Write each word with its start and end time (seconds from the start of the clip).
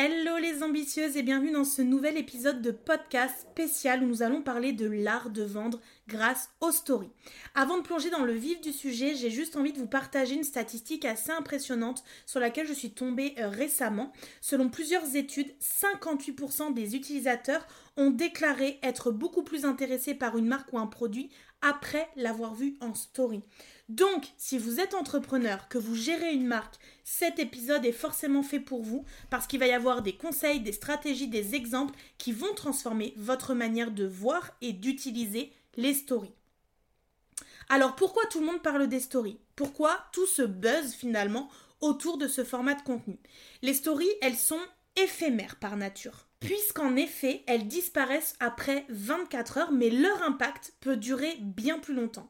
Hello 0.00 0.36
les 0.36 0.62
ambitieuses 0.62 1.16
et 1.16 1.24
bienvenue 1.24 1.50
dans 1.50 1.64
ce 1.64 1.82
nouvel 1.82 2.16
épisode 2.16 2.62
de 2.62 2.70
podcast 2.70 3.48
spécial 3.50 4.00
où 4.00 4.06
nous 4.06 4.22
allons 4.22 4.42
parler 4.42 4.72
de 4.72 4.88
l'art 4.88 5.28
de 5.28 5.42
vendre 5.42 5.80
grâce 6.06 6.50
aux 6.60 6.70
stories. 6.70 7.10
Avant 7.56 7.78
de 7.78 7.82
plonger 7.82 8.08
dans 8.08 8.22
le 8.22 8.32
vif 8.32 8.60
du 8.60 8.72
sujet, 8.72 9.16
j'ai 9.16 9.28
juste 9.28 9.56
envie 9.56 9.72
de 9.72 9.78
vous 9.78 9.88
partager 9.88 10.36
une 10.36 10.44
statistique 10.44 11.04
assez 11.04 11.32
impressionnante 11.32 12.04
sur 12.26 12.38
laquelle 12.38 12.68
je 12.68 12.74
suis 12.74 12.92
tombée 12.92 13.34
euh, 13.40 13.48
récemment. 13.48 14.12
Selon 14.40 14.68
plusieurs 14.68 15.16
études, 15.16 15.52
58% 15.60 16.74
des 16.74 16.94
utilisateurs 16.94 17.66
ont 17.96 18.12
déclaré 18.12 18.78
être 18.84 19.10
beaucoup 19.10 19.42
plus 19.42 19.64
intéressés 19.64 20.14
par 20.14 20.38
une 20.38 20.46
marque 20.46 20.72
ou 20.72 20.78
un 20.78 20.86
produit 20.86 21.28
après 21.60 22.08
l'avoir 22.14 22.54
vu 22.54 22.76
en 22.80 22.94
story. 22.94 23.42
Donc, 23.88 24.26
si 24.36 24.58
vous 24.58 24.80
êtes 24.80 24.92
entrepreneur, 24.92 25.66
que 25.68 25.78
vous 25.78 25.94
gérez 25.94 26.32
une 26.32 26.46
marque, 26.46 26.74
cet 27.04 27.38
épisode 27.38 27.86
est 27.86 27.92
forcément 27.92 28.42
fait 28.42 28.60
pour 28.60 28.82
vous 28.82 29.06
parce 29.30 29.46
qu'il 29.46 29.60
va 29.60 29.66
y 29.66 29.72
avoir 29.72 30.02
des 30.02 30.14
conseils, 30.14 30.60
des 30.60 30.72
stratégies, 30.72 31.28
des 31.28 31.54
exemples 31.54 31.98
qui 32.18 32.32
vont 32.32 32.52
transformer 32.54 33.14
votre 33.16 33.54
manière 33.54 33.90
de 33.90 34.04
voir 34.04 34.50
et 34.60 34.74
d'utiliser 34.74 35.52
les 35.76 35.94
stories. 35.94 36.34
Alors 37.70 37.96
pourquoi 37.96 38.24
tout 38.26 38.40
le 38.40 38.46
monde 38.46 38.62
parle 38.62 38.88
des 38.88 39.00
stories? 39.00 39.38
Pourquoi 39.56 39.98
tout 40.12 40.26
ce 40.26 40.42
buzz 40.42 40.94
finalement 40.94 41.48
autour 41.80 42.18
de 42.18 42.28
ce 42.28 42.44
format 42.44 42.74
de 42.74 42.82
contenu? 42.82 43.18
Les 43.62 43.74
stories, 43.74 44.06
elles 44.20 44.36
sont 44.36 44.60
éphémères 44.96 45.56
par 45.56 45.76
nature 45.76 46.28
puisqu'en 46.40 46.96
effet, 46.96 47.42
elles 47.46 47.66
disparaissent 47.66 48.34
après 48.40 48.84
24 48.90 49.58
heures, 49.58 49.72
mais 49.72 49.90
leur 49.90 50.22
impact 50.22 50.74
peut 50.80 50.96
durer 50.96 51.36
bien 51.40 51.78
plus 51.78 51.94
longtemps. 51.94 52.28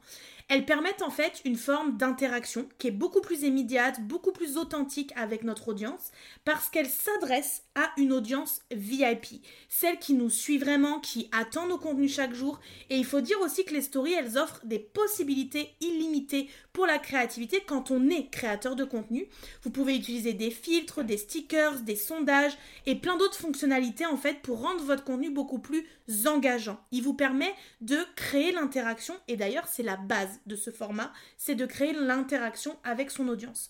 Elles 0.49 0.65
permettent 0.65 1.03
en 1.03 1.11
fait 1.11 1.41
une 1.45 1.55
forme 1.55 1.95
d'interaction 1.95 2.67
qui 2.79 2.87
est 2.87 2.91
beaucoup 2.91 3.21
plus 3.21 3.43
immédiate, 3.43 4.01
beaucoup 4.01 4.31
plus 4.31 4.57
authentique 4.57 5.13
avec 5.15 5.43
notre 5.43 5.67
audience, 5.67 6.11
parce 6.43 6.69
qu'elles 6.69 6.89
s'adressent 6.89 7.63
à 7.75 7.91
une 7.97 8.11
audience 8.11 8.61
VIP, 8.71 9.45
celle 9.69 9.99
qui 9.99 10.15
nous 10.15 10.31
suit 10.31 10.57
vraiment, 10.57 10.99
qui 10.99 11.29
attend 11.31 11.67
nos 11.67 11.77
contenus 11.77 12.15
chaque 12.15 12.33
jour. 12.33 12.59
Et 12.89 12.97
il 12.97 13.05
faut 13.05 13.21
dire 13.21 13.39
aussi 13.41 13.63
que 13.63 13.75
les 13.75 13.83
stories, 13.83 14.13
elles 14.13 14.39
offrent 14.39 14.65
des 14.65 14.79
possibilités 14.79 15.69
illimitées 15.81 16.49
pour 16.73 16.87
la 16.87 16.97
créativité 16.97 17.61
quand 17.67 17.91
on 17.91 18.09
est 18.09 18.31
créateur 18.31 18.75
de 18.75 18.85
contenu. 18.85 19.27
Vous 19.63 19.69
pouvez 19.69 19.95
utiliser 19.95 20.33
des 20.33 20.49
filtres, 20.49 21.03
des 21.03 21.17
stickers, 21.17 21.81
des 21.81 21.95
sondages 21.95 22.57
et 22.87 22.95
plein 22.95 23.17
d'autres 23.17 23.37
fonctionnalités 23.37 24.05
en 24.05 24.17
fait 24.17 24.41
pour 24.41 24.61
rendre 24.61 24.83
votre 24.83 25.03
contenu 25.03 25.29
beaucoup 25.29 25.59
plus 25.59 25.85
engageant. 26.25 26.79
Il 26.91 27.03
vous 27.03 27.13
permet 27.13 27.53
de 27.81 27.97
créer 28.15 28.51
l'interaction 28.51 29.13
et 29.27 29.35
d'ailleurs 29.35 29.67
c'est 29.67 29.83
la 29.83 29.97
base 29.97 30.38
de 30.45 30.55
ce 30.55 30.71
format, 30.71 31.11
c'est 31.37 31.55
de 31.55 31.65
créer 31.65 31.93
l'interaction 31.93 32.77
avec 32.83 33.11
son 33.11 33.27
audience. 33.27 33.69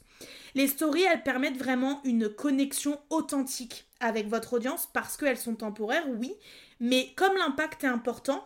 Les 0.55 0.67
stories, 0.67 1.03
elles 1.03 1.23
permettent 1.23 1.57
vraiment 1.57 2.01
une 2.03 2.29
connexion 2.29 2.99
authentique 3.09 3.85
avec 3.99 4.27
votre 4.27 4.53
audience 4.53 4.87
parce 4.93 5.17
qu'elles 5.17 5.37
sont 5.37 5.55
temporaires, 5.55 6.07
oui, 6.07 6.33
mais 6.79 7.13
comme 7.15 7.35
l'impact 7.35 7.83
est 7.83 7.87
important, 7.87 8.45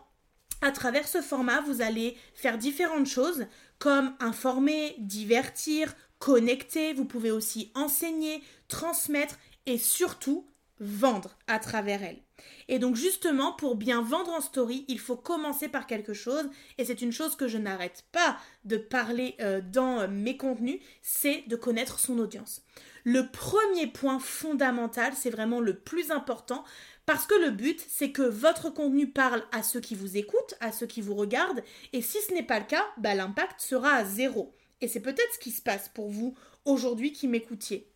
à 0.62 0.72
travers 0.72 1.08
ce 1.08 1.22
format, 1.22 1.62
vous 1.62 1.82
allez 1.82 2.18
faire 2.34 2.58
différentes 2.58 3.08
choses 3.08 3.48
comme 3.80 4.16
informer, 4.20 4.96
divertir, 4.98 5.94
connecter, 6.20 6.94
vous 6.94 7.06
pouvez 7.06 7.32
aussi 7.32 7.72
enseigner, 7.76 8.42
transmettre 8.70 9.38
et 9.66 9.78
surtout 9.78 10.48
vendre 10.80 11.36
à 11.48 11.60
travers 11.60 12.02
elle. 12.02 12.23
Et 12.68 12.80
donc 12.80 12.96
justement, 12.96 13.54
pour 13.54 13.76
bien 13.76 14.02
vendre 14.02 14.32
en 14.32 14.42
story, 14.42 14.86
il 14.88 15.00
faut 15.00 15.18
commencer 15.18 15.68
par 15.68 15.88
quelque 15.88 16.14
chose, 16.14 16.50
et 16.78 16.86
c'est 16.86 17.02
une 17.02 17.12
chose 17.12 17.36
que 17.36 17.48
je 17.48 17.58
n'arrête 17.58 18.06
pas 18.12 18.38
de 18.64 18.78
parler 18.78 19.36
euh, 19.40 19.62
dans 19.62 20.00
euh, 20.00 20.08
mes 20.08 20.38
contenus, 20.38 20.80
c'est 21.02 21.44
de 21.48 21.56
connaître 21.56 22.00
son 22.00 22.20
audience. 22.20 22.64
Le 23.04 23.30
premier 23.30 23.88
point 23.88 24.20
fondamental, 24.20 25.14
c'est 25.16 25.30
vraiment 25.30 25.60
le 25.60 25.78
plus 25.78 26.12
important, 26.12 26.64
parce 27.06 27.26
que 27.26 27.36
le 27.36 27.52
but, 27.52 27.86
c'est 27.90 28.12
que 28.12 28.22
votre 28.22 28.70
contenu 28.70 29.10
parle 29.12 29.44
à 29.52 29.62
ceux 29.62 29.82
qui 29.82 29.94
vous 29.94 30.16
écoutent, 30.16 30.56
à 30.62 30.72
ceux 30.72 30.88
qui 30.88 31.02
vous 31.02 31.16
regardent, 31.16 31.64
et 31.92 32.02
si 32.02 32.18
ce 32.22 32.34
n'est 32.34 32.44
pas 32.44 32.60
le 32.60 32.66
cas, 32.66 32.86
bah, 32.98 33.14
l'impact 33.14 33.60
sera 33.60 33.90
à 33.90 34.06
zéro. 34.06 34.56
Et 34.80 34.88
c'est 34.88 35.02
peut-être 35.02 35.34
ce 35.34 35.40
qui 35.40 35.52
se 35.52 35.62
passe 35.62 35.90
pour 35.90 36.10
vous 36.10 36.36
aujourd'hui 36.66 37.12
qui 37.12 37.28
m'écoutiez. 37.28 37.90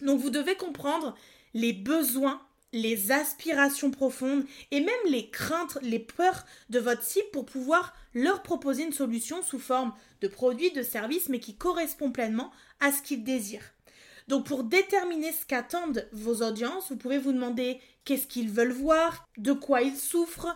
Donc 0.00 0.20
vous 0.20 0.30
devez 0.30 0.54
comprendre 0.56 1.16
les 1.54 1.72
besoins, 1.72 2.40
les 2.72 3.12
aspirations 3.12 3.90
profondes 3.90 4.44
et 4.70 4.80
même 4.80 4.94
les 5.06 5.30
craintes, 5.30 5.78
les 5.82 5.98
peurs 5.98 6.44
de 6.68 6.78
votre 6.78 7.02
cible 7.02 7.30
pour 7.32 7.46
pouvoir 7.46 7.94
leur 8.14 8.42
proposer 8.42 8.84
une 8.84 8.92
solution 8.92 9.42
sous 9.42 9.58
forme 9.58 9.92
de 10.20 10.28
produit, 10.28 10.70
de 10.72 10.82
service, 10.82 11.28
mais 11.28 11.40
qui 11.40 11.56
correspond 11.56 12.10
pleinement 12.10 12.50
à 12.80 12.92
ce 12.92 13.02
qu'ils 13.02 13.24
désirent. 13.24 13.72
Donc 14.28 14.44
pour 14.44 14.64
déterminer 14.64 15.32
ce 15.32 15.46
qu'attendent 15.46 16.06
vos 16.12 16.42
audiences, 16.42 16.90
vous 16.90 16.96
pouvez 16.96 17.18
vous 17.18 17.32
demander 17.32 17.80
qu'est-ce 18.04 18.26
qu'ils 18.26 18.50
veulent 18.50 18.72
voir, 18.72 19.26
de 19.38 19.52
quoi 19.52 19.80
ils 19.80 19.96
souffrent, 19.96 20.54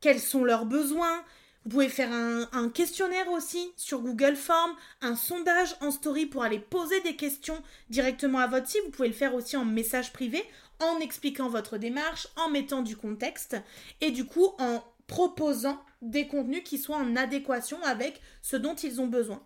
quels 0.00 0.20
sont 0.20 0.44
leurs 0.44 0.64
besoins, 0.64 1.22
vous 1.64 1.70
pouvez 1.70 1.88
faire 1.88 2.12
un, 2.12 2.68
questionnaire 2.68 3.30
aussi 3.30 3.72
sur 3.76 4.00
Google 4.00 4.36
Form, 4.36 4.72
un 5.00 5.16
sondage 5.16 5.74
en 5.80 5.90
story 5.90 6.26
pour 6.26 6.42
aller 6.42 6.58
poser 6.58 7.00
des 7.00 7.16
questions 7.16 7.56
directement 7.88 8.38
à 8.38 8.46
votre 8.46 8.68
cible. 8.68 8.84
Vous 8.84 8.90
pouvez 8.90 9.08
le 9.08 9.14
faire 9.14 9.34
aussi 9.34 9.56
en 9.56 9.64
message 9.64 10.12
privé, 10.12 10.44
en 10.80 10.98
expliquant 11.00 11.48
votre 11.48 11.78
démarche, 11.78 12.28
en 12.36 12.48
mettant 12.48 12.82
du 12.82 12.96
contexte 12.96 13.56
et 14.00 14.10
du 14.10 14.24
coup 14.24 14.52
en 14.58 14.82
proposant 15.06 15.80
des 16.02 16.26
contenus 16.26 16.62
qui 16.64 16.78
soient 16.78 16.96
en 16.96 17.16
adéquation 17.16 17.82
avec 17.82 18.20
ce 18.42 18.56
dont 18.56 18.74
ils 18.74 19.00
ont 19.00 19.06
besoin. 19.06 19.42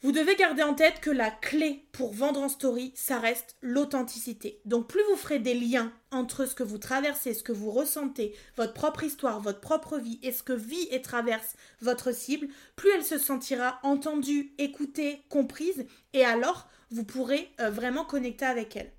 Vous 0.00 0.12
devez 0.12 0.36
garder 0.36 0.62
en 0.62 0.74
tête 0.74 1.00
que 1.00 1.10
la 1.10 1.32
clé 1.32 1.84
pour 1.90 2.12
vendre 2.12 2.40
en 2.40 2.48
story, 2.48 2.92
ça 2.94 3.18
reste 3.18 3.56
l'authenticité. 3.62 4.60
Donc 4.64 4.86
plus 4.86 5.02
vous 5.10 5.16
ferez 5.16 5.40
des 5.40 5.54
liens 5.54 5.92
entre 6.12 6.46
ce 6.46 6.54
que 6.54 6.62
vous 6.62 6.78
traversez, 6.78 7.34
ce 7.34 7.42
que 7.42 7.50
vous 7.50 7.72
ressentez, 7.72 8.32
votre 8.56 8.74
propre 8.74 9.02
histoire, 9.02 9.40
votre 9.40 9.60
propre 9.60 9.98
vie 9.98 10.20
et 10.22 10.30
ce 10.30 10.44
que 10.44 10.52
vit 10.52 10.86
et 10.92 11.02
traverse 11.02 11.56
votre 11.80 12.14
cible, 12.14 12.46
plus 12.76 12.90
elle 12.94 13.04
se 13.04 13.18
sentira 13.18 13.80
entendue, 13.82 14.52
écoutée, 14.58 15.24
comprise 15.30 15.84
et 16.12 16.24
alors 16.24 16.68
vous 16.92 17.04
pourrez 17.04 17.50
euh, 17.58 17.70
vraiment 17.70 18.04
connecter 18.04 18.44
avec 18.44 18.76
elle. 18.76 18.92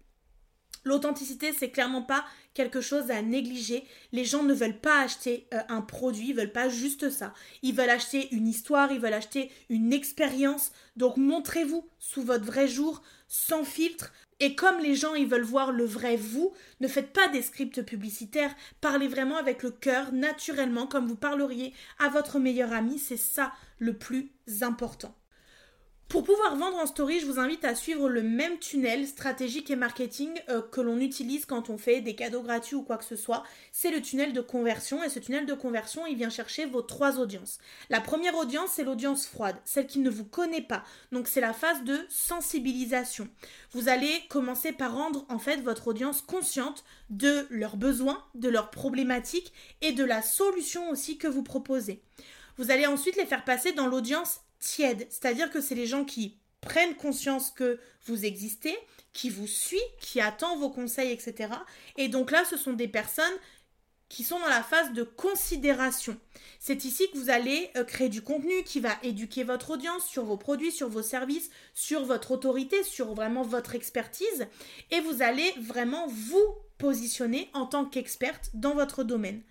L'authenticité, 0.83 1.53
c'est 1.53 1.69
clairement 1.69 2.01
pas 2.01 2.25
quelque 2.53 2.81
chose 2.81 3.11
à 3.11 3.21
négliger. 3.21 3.85
Les 4.11 4.25
gens 4.25 4.43
ne 4.43 4.53
veulent 4.53 4.79
pas 4.79 5.01
acheter 5.01 5.47
euh, 5.53 5.59
un 5.69 5.81
produit, 5.81 6.29
ils 6.29 6.35
veulent 6.35 6.51
pas 6.51 6.69
juste 6.69 7.09
ça. 7.09 7.33
Ils 7.61 7.75
veulent 7.75 7.89
acheter 7.89 8.33
une 8.33 8.47
histoire, 8.47 8.91
ils 8.91 8.99
veulent 8.99 9.13
acheter 9.13 9.51
une 9.69 9.93
expérience. 9.93 10.71
Donc 10.95 11.17
montrez-vous 11.17 11.87
sous 11.99 12.23
votre 12.23 12.45
vrai 12.45 12.67
jour, 12.67 13.01
sans 13.27 13.63
filtre. 13.63 14.11
Et 14.41 14.55
comme 14.55 14.79
les 14.79 14.95
gens 14.95 15.15
ils 15.15 15.27
veulent 15.27 15.41
voir 15.41 15.71
le 15.71 15.85
vrai 15.85 16.15
vous, 16.15 16.53
ne 16.79 16.87
faites 16.87 17.11
pas 17.11 17.27
des 17.27 17.41
scripts 17.41 17.81
publicitaires, 17.81 18.55
parlez 18.79 19.09
vraiment 19.09 19.37
avec 19.37 19.63
le 19.63 19.71
cœur, 19.71 20.13
naturellement, 20.13 20.87
comme 20.87 21.07
vous 21.07 21.17
parleriez 21.17 21.73
à 21.99 22.07
votre 22.07 22.39
meilleur 22.39 22.71
ami, 22.71 22.99
c'est 22.99 23.17
ça 23.17 23.51
le 23.79 23.97
plus 23.97 24.31
important. 24.61 25.13
Pour 26.09 26.23
pouvoir 26.23 26.56
vendre 26.56 26.77
en 26.77 26.88
story, 26.88 27.19
je 27.19 27.27
vous 27.27 27.38
invite 27.38 27.63
à 27.63 27.75
suivre 27.75 28.09
le 28.09 28.23
même 28.23 28.57
tunnel 28.57 29.06
stratégique 29.06 29.69
et 29.69 29.75
marketing 29.75 30.31
euh, 30.50 30.59
que 30.59 30.81
l'on 30.81 31.00
utilise 31.00 31.45
quand 31.45 31.69
on 31.69 31.77
fait 31.77 32.01
des 32.01 32.15
cadeaux 32.15 32.41
gratuits 32.41 32.75
ou 32.75 32.81
quoi 32.81 32.97
que 32.97 33.06
ce 33.06 33.15
soit. 33.15 33.44
C'est 33.71 33.91
le 33.91 34.01
tunnel 34.01 34.33
de 34.33 34.41
conversion 34.41 35.03
et 35.03 35.09
ce 35.09 35.19
tunnel 35.19 35.45
de 35.45 35.53
conversion, 35.53 36.07
il 36.07 36.17
vient 36.17 36.31
chercher 36.31 36.65
vos 36.65 36.81
trois 36.81 37.19
audiences. 37.19 37.59
La 37.91 38.01
première 38.01 38.35
audience, 38.35 38.71
c'est 38.71 38.83
l'audience 38.83 39.27
froide, 39.27 39.57
celle 39.65 39.85
qui 39.85 40.00
ne 40.00 40.09
vous 40.09 40.25
connaît 40.25 40.63
pas. 40.63 40.83
Donc 41.11 41.27
c'est 41.27 41.41
la 41.41 41.53
phase 41.53 41.83
de 41.83 42.00
sensibilisation. 42.09 43.29
Vous 43.73 43.88
allez 43.88 44.23
commencer 44.29 44.71
par 44.71 44.95
rendre 44.95 45.27
en 45.29 45.38
fait 45.38 45.57
votre 45.57 45.89
audience 45.89 46.23
consciente 46.23 46.85
de 47.12 47.45
leurs 47.51 47.77
besoins, 47.77 48.25
de 48.33 48.50
leurs 48.50 48.71
problématiques 48.71 49.53
et 49.81 49.91
de 49.91 50.03
la 50.03 50.23
solution 50.23 50.89
aussi 50.89 51.19
que 51.19 51.27
vous 51.27 51.44
proposez. 51.44 52.01
Vous 52.57 52.71
allez 52.71 52.88
ensuite 52.88 53.15
les 53.15 53.27
faire 53.27 53.45
passer 53.45 53.73
dans 53.73 53.85
l'audience 53.85 54.41
tiède, 54.59 55.07
c'est-à-dire 55.09 55.50
que 55.50 55.61
c'est 55.61 55.75
les 55.75 55.88
gens 55.88 56.06
qui 56.06 56.38
prennent 56.61 56.95
conscience 56.95 57.51
que 57.51 57.79
vous 58.06 58.25
existez, 58.25 58.77
qui 59.13 59.29
vous 59.29 59.47
suivent, 59.47 59.79
qui 60.00 60.21
attendent 60.21 60.59
vos 60.59 60.69
conseils, 60.69 61.11
etc. 61.11 61.53
Et 61.97 62.09
donc 62.09 62.31
là, 62.31 62.44
ce 62.45 62.57
sont 62.57 62.73
des 62.73 62.88
personnes 62.88 63.33
qui 64.09 64.23
sont 64.23 64.39
dans 64.39 64.47
la 64.47 64.63
phase 64.63 64.91
de 64.94 65.03
considération. 65.03 66.17
C'est 66.59 66.83
ici 66.83 67.07
que 67.11 67.17
vous 67.17 67.29
allez 67.29 67.69
euh, 67.77 67.83
créer 67.83 68.09
du 68.09 68.23
contenu 68.23 68.63
qui 68.63 68.79
va 68.79 68.97
éduquer 69.03 69.44
votre 69.44 69.69
audience 69.69 70.06
sur 70.07 70.25
vos 70.25 70.35
produits, 70.35 70.71
sur 70.71 70.89
vos 70.89 71.03
services, 71.03 71.51
sur 71.75 72.03
votre 72.03 72.31
autorité, 72.31 72.83
sur 72.83 73.13
vraiment 73.13 73.44
votre 73.44 73.75
expertise. 73.75 74.47
Et 74.89 75.00
vous 75.00 75.21
allez 75.21 75.53
vraiment 75.62 76.07
vous 76.07 76.55
positionner 76.79 77.50
en 77.53 77.67
tant 77.67 77.85
qu'experte 77.85 78.50
dans 78.55 78.73
votre 78.73 79.03
domaine 79.03 79.44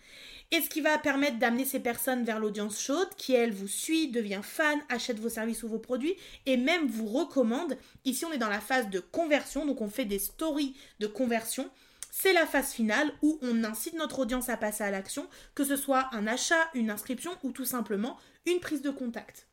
et 0.51 0.63
ce 0.63 0.71
qui 0.71 0.81
va 0.81 0.97
permettre 0.99 1.39
d'amener 1.39 1.65
ces 1.65 1.81
personnes 1.81 2.25
vers 2.25 2.41
l'audience 2.41 2.81
chaude 2.81 3.09
qui, 3.17 3.35
elle, 3.35 3.53
vous 3.53 3.69
suit, 3.69 4.09
devient 4.09 4.41
fan, 4.43 4.79
achète 4.89 5.19
vos 5.19 5.29
services 5.29 5.63
ou 5.63 5.69
vos 5.69 5.79
produits 5.79 6.17
et 6.47 6.57
même 6.57 6.87
vous 6.87 7.07
recommande. 7.07 7.77
Ici, 8.05 8.25
on 8.25 8.33
est 8.33 8.39
dans 8.39 8.49
la 8.49 8.61
phase 8.61 8.89
de 8.89 9.01
conversion, 9.01 9.67
donc 9.67 9.83
on 9.83 9.91
fait 9.91 10.07
des 10.07 10.19
stories 10.19 10.75
de 11.01 11.07
conversion. 11.07 11.71
C'est 12.11 12.33
la 12.33 12.47
phase 12.47 12.73
finale 12.73 13.13
où 13.21 13.39
on 13.43 13.63
incite 13.63 13.95
notre 13.95 14.21
audience 14.21 14.49
à 14.49 14.57
passer 14.57 14.85
à 14.85 14.91
l'action, 14.91 15.29
que 15.55 15.65
ce 15.65 15.77
soit 15.77 16.09
un 16.13 16.27
achat, 16.27 16.71
une 16.75 16.91
inscription 16.91 17.33
ou 17.43 17.53
tout 17.53 17.67
simplement 17.67 18.17
une 18.47 18.61
prise 18.61 18.81
de 18.81 18.91
contact. 18.91 19.47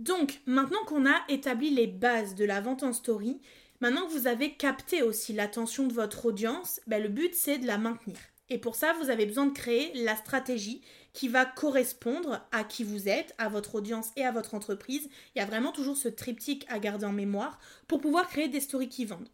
Donc, 0.00 0.40
maintenant 0.46 0.84
qu'on 0.86 1.06
a 1.06 1.22
établi 1.28 1.70
les 1.70 1.86
bases 1.86 2.34
de 2.34 2.44
la 2.44 2.60
vente 2.60 2.82
en 2.82 2.92
story, 2.92 3.40
maintenant 3.80 4.06
que 4.06 4.12
vous 4.12 4.26
avez 4.26 4.54
capté 4.54 5.02
aussi 5.02 5.32
l'attention 5.32 5.86
de 5.86 5.92
votre 5.92 6.26
audience, 6.26 6.80
ben, 6.88 7.00
le 7.00 7.08
but 7.08 7.34
c'est 7.34 7.58
de 7.58 7.66
la 7.66 7.78
maintenir. 7.78 8.16
Et 8.50 8.58
pour 8.58 8.74
ça, 8.74 8.92
vous 9.00 9.10
avez 9.10 9.26
besoin 9.26 9.46
de 9.46 9.52
créer 9.56 9.92
la 9.94 10.16
stratégie 10.16 10.82
qui 11.12 11.28
va 11.28 11.44
correspondre 11.44 12.46
à 12.52 12.64
qui 12.64 12.84
vous 12.84 13.08
êtes, 13.08 13.34
à 13.38 13.48
votre 13.48 13.76
audience 13.76 14.10
et 14.16 14.24
à 14.24 14.32
votre 14.32 14.54
entreprise. 14.54 15.08
Il 15.34 15.38
y 15.38 15.42
a 15.42 15.46
vraiment 15.46 15.72
toujours 15.72 15.96
ce 15.96 16.08
triptyque 16.08 16.66
à 16.68 16.78
garder 16.78 17.06
en 17.06 17.12
mémoire 17.12 17.58
pour 17.88 18.00
pouvoir 18.00 18.28
créer 18.28 18.48
des 18.48 18.60
stories 18.60 18.88
qui 18.88 19.04
vendent. 19.04 19.28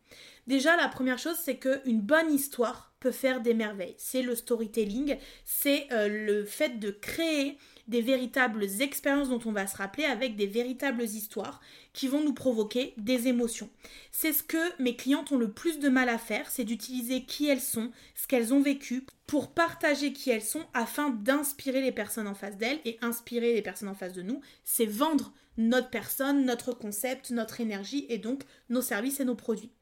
Déjà, 0.47 0.77
la 0.77 0.89
première 0.89 1.19
chose, 1.19 1.37
c'est 1.43 1.57
qu'une 1.57 2.01
bonne 2.01 2.33
histoire 2.33 2.93
peut 3.01 3.11
faire 3.11 3.41
des 3.41 3.53
merveilles. 3.53 3.95
C'est 3.99 4.23
le 4.23 4.35
storytelling, 4.35 5.17
c'est 5.45 5.87
euh, 5.93 6.09
le 6.09 6.45
fait 6.45 6.79
de 6.79 6.91
créer 6.91 7.59
des 7.89 8.01
véritables 8.01 8.65
expériences 8.81 9.29
dont 9.29 9.41
on 9.45 9.53
va 9.53 9.67
se 9.67 9.77
rappeler 9.77 10.05
avec 10.05 10.37
des 10.37 10.47
véritables 10.47 11.03
histoires 11.03 11.61
qui 11.97 12.09
vont 12.09 12.23
nous 12.23 12.35
provoquer 12.35 12.93
des 12.99 13.27
émotions. 13.27 13.71
C'est 14.13 14.35
ce 14.35 14.43
que 14.43 14.81
mes 14.81 14.97
clientes 14.97 15.33
ont 15.33 15.39
le 15.39 15.51
plus 15.51 15.79
de 15.79 15.89
mal 15.89 16.11
à 16.11 16.19
faire, 16.19 16.51
c'est 16.51 16.63
d'utiliser 16.63 17.25
qui 17.25 17.49
elles 17.49 17.61
sont, 17.61 17.91
ce 18.15 18.27
qu'elles 18.27 18.53
ont 18.53 18.61
vécu 18.61 19.07
pour 19.27 19.51
partager 19.51 20.13
qui 20.13 20.29
elles 20.29 20.43
sont 20.43 20.67
afin 20.75 21.09
d'inspirer 21.09 21.81
les 21.81 21.93
personnes 21.93 22.29
en 22.29 22.35
face 22.35 22.59
d'elles 22.59 22.81
et 22.85 22.99
inspirer 23.01 23.55
les 23.55 23.63
personnes 23.63 23.89
en 23.89 23.95
face 23.95 24.13
de 24.13 24.21
nous. 24.21 24.43
C'est 24.63 24.85
vendre 24.85 25.33
notre 25.57 25.89
personne, 25.89 26.45
notre 26.45 26.73
concept, 26.73 27.31
notre 27.31 27.63
énergie 27.63 28.05
et 28.11 28.19
donc 28.19 28.43
nos 28.69 28.83
services 28.83 29.21
et 29.21 29.25
nos 29.25 29.35
produits. 29.35 29.73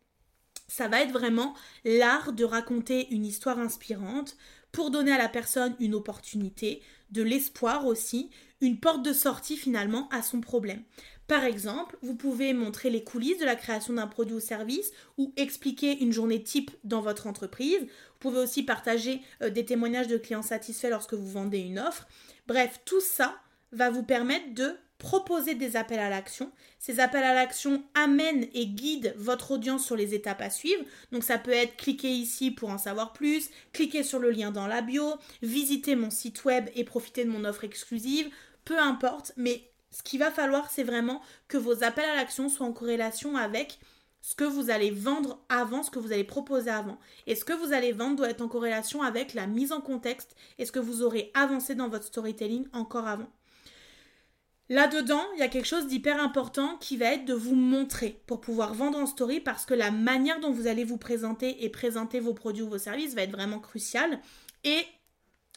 Ça 0.68 0.86
va 0.86 1.02
être 1.02 1.12
vraiment 1.12 1.54
l'art 1.84 2.32
de 2.32 2.44
raconter 2.44 3.08
une 3.10 3.26
histoire 3.26 3.58
inspirante 3.58 4.36
pour 4.70 4.90
donner 4.90 5.12
à 5.12 5.18
la 5.18 5.28
personne 5.28 5.76
une 5.78 5.94
opportunité, 5.94 6.80
de 7.10 7.22
l'espoir 7.22 7.86
aussi, 7.86 8.30
une 8.60 8.80
porte 8.80 9.04
de 9.04 9.12
sortie 9.12 9.56
finalement 9.56 10.08
à 10.10 10.22
son 10.22 10.40
problème. 10.40 10.82
Par 11.26 11.44
exemple, 11.44 11.96
vous 12.02 12.14
pouvez 12.14 12.52
montrer 12.52 12.90
les 12.90 13.02
coulisses 13.02 13.38
de 13.38 13.46
la 13.46 13.56
création 13.56 13.94
d'un 13.94 14.06
produit 14.06 14.36
ou 14.36 14.40
service 14.40 14.92
ou 15.16 15.32
expliquer 15.36 15.98
une 16.02 16.12
journée 16.12 16.42
type 16.42 16.70
dans 16.84 17.00
votre 17.00 17.26
entreprise. 17.26 17.80
Vous 17.80 18.18
pouvez 18.20 18.40
aussi 18.40 18.62
partager 18.62 19.22
euh, 19.42 19.48
des 19.48 19.64
témoignages 19.64 20.08
de 20.08 20.18
clients 20.18 20.42
satisfaits 20.42 20.90
lorsque 20.90 21.14
vous 21.14 21.30
vendez 21.30 21.60
une 21.60 21.78
offre. 21.78 22.06
Bref, 22.46 22.80
tout 22.84 23.00
ça 23.00 23.36
va 23.72 23.90
vous 23.90 24.02
permettre 24.02 24.54
de 24.54 24.76
proposer 24.98 25.54
des 25.54 25.76
appels 25.76 25.98
à 25.98 26.08
l'action. 26.08 26.50
Ces 26.78 27.00
appels 27.00 27.24
à 27.24 27.34
l'action 27.34 27.82
amènent 27.94 28.46
et 28.54 28.66
guident 28.66 29.14
votre 29.16 29.52
audience 29.52 29.84
sur 29.84 29.96
les 29.96 30.14
étapes 30.14 30.40
à 30.40 30.50
suivre. 30.50 30.82
Donc 31.10 31.24
ça 31.24 31.38
peut 31.38 31.50
être 31.50 31.76
cliquer 31.76 32.10
ici 32.10 32.50
pour 32.50 32.70
en 32.70 32.78
savoir 32.78 33.12
plus, 33.12 33.50
cliquer 33.72 34.02
sur 34.02 34.18
le 34.18 34.30
lien 34.30 34.50
dans 34.50 34.66
la 34.66 34.82
bio, 34.82 35.14
visiter 35.42 35.96
mon 35.96 36.10
site 36.10 36.44
web 36.44 36.68
et 36.74 36.84
profiter 36.84 37.24
de 37.24 37.30
mon 37.30 37.44
offre 37.44 37.64
exclusive, 37.64 38.30
peu 38.64 38.78
importe, 38.78 39.32
mais 39.36 39.68
ce 39.94 40.02
qu'il 40.02 40.18
va 40.18 40.32
falloir, 40.32 40.70
c'est 40.70 40.82
vraiment 40.82 41.22
que 41.46 41.56
vos 41.56 41.84
appels 41.84 42.08
à 42.08 42.16
l'action 42.16 42.48
soient 42.48 42.66
en 42.66 42.72
corrélation 42.72 43.36
avec 43.36 43.78
ce 44.22 44.34
que 44.34 44.42
vous 44.42 44.70
allez 44.70 44.90
vendre 44.90 45.38
avant, 45.48 45.84
ce 45.84 45.90
que 45.90 46.00
vous 46.00 46.12
allez 46.12 46.24
proposer 46.24 46.70
avant. 46.70 46.98
Et 47.28 47.36
ce 47.36 47.44
que 47.44 47.52
vous 47.52 47.72
allez 47.72 47.92
vendre 47.92 48.16
doit 48.16 48.30
être 48.30 48.40
en 48.40 48.48
corrélation 48.48 49.02
avec 49.02 49.34
la 49.34 49.46
mise 49.46 49.70
en 49.70 49.80
contexte 49.80 50.34
et 50.58 50.64
ce 50.64 50.72
que 50.72 50.80
vous 50.80 51.02
aurez 51.02 51.30
avancé 51.34 51.76
dans 51.76 51.88
votre 51.88 52.06
storytelling 52.06 52.66
encore 52.72 53.06
avant. 53.06 53.30
Là-dedans, 54.68 55.22
il 55.34 55.40
y 55.40 55.42
a 55.42 55.48
quelque 55.48 55.68
chose 55.68 55.86
d'hyper 55.86 56.20
important 56.20 56.76
qui 56.78 56.96
va 56.96 57.12
être 57.12 57.26
de 57.26 57.34
vous 57.34 57.54
montrer 57.54 58.20
pour 58.26 58.40
pouvoir 58.40 58.72
vendre 58.72 58.98
en 58.98 59.06
story 59.06 59.38
parce 59.38 59.66
que 59.66 59.74
la 59.74 59.90
manière 59.90 60.40
dont 60.40 60.50
vous 60.50 60.66
allez 60.66 60.84
vous 60.84 60.96
présenter 60.96 61.62
et 61.64 61.68
présenter 61.68 62.18
vos 62.18 62.34
produits 62.34 62.62
ou 62.62 62.70
vos 62.70 62.78
services 62.78 63.14
va 63.14 63.22
être 63.22 63.30
vraiment 63.30 63.60
cruciale 63.60 64.20
et 64.64 64.80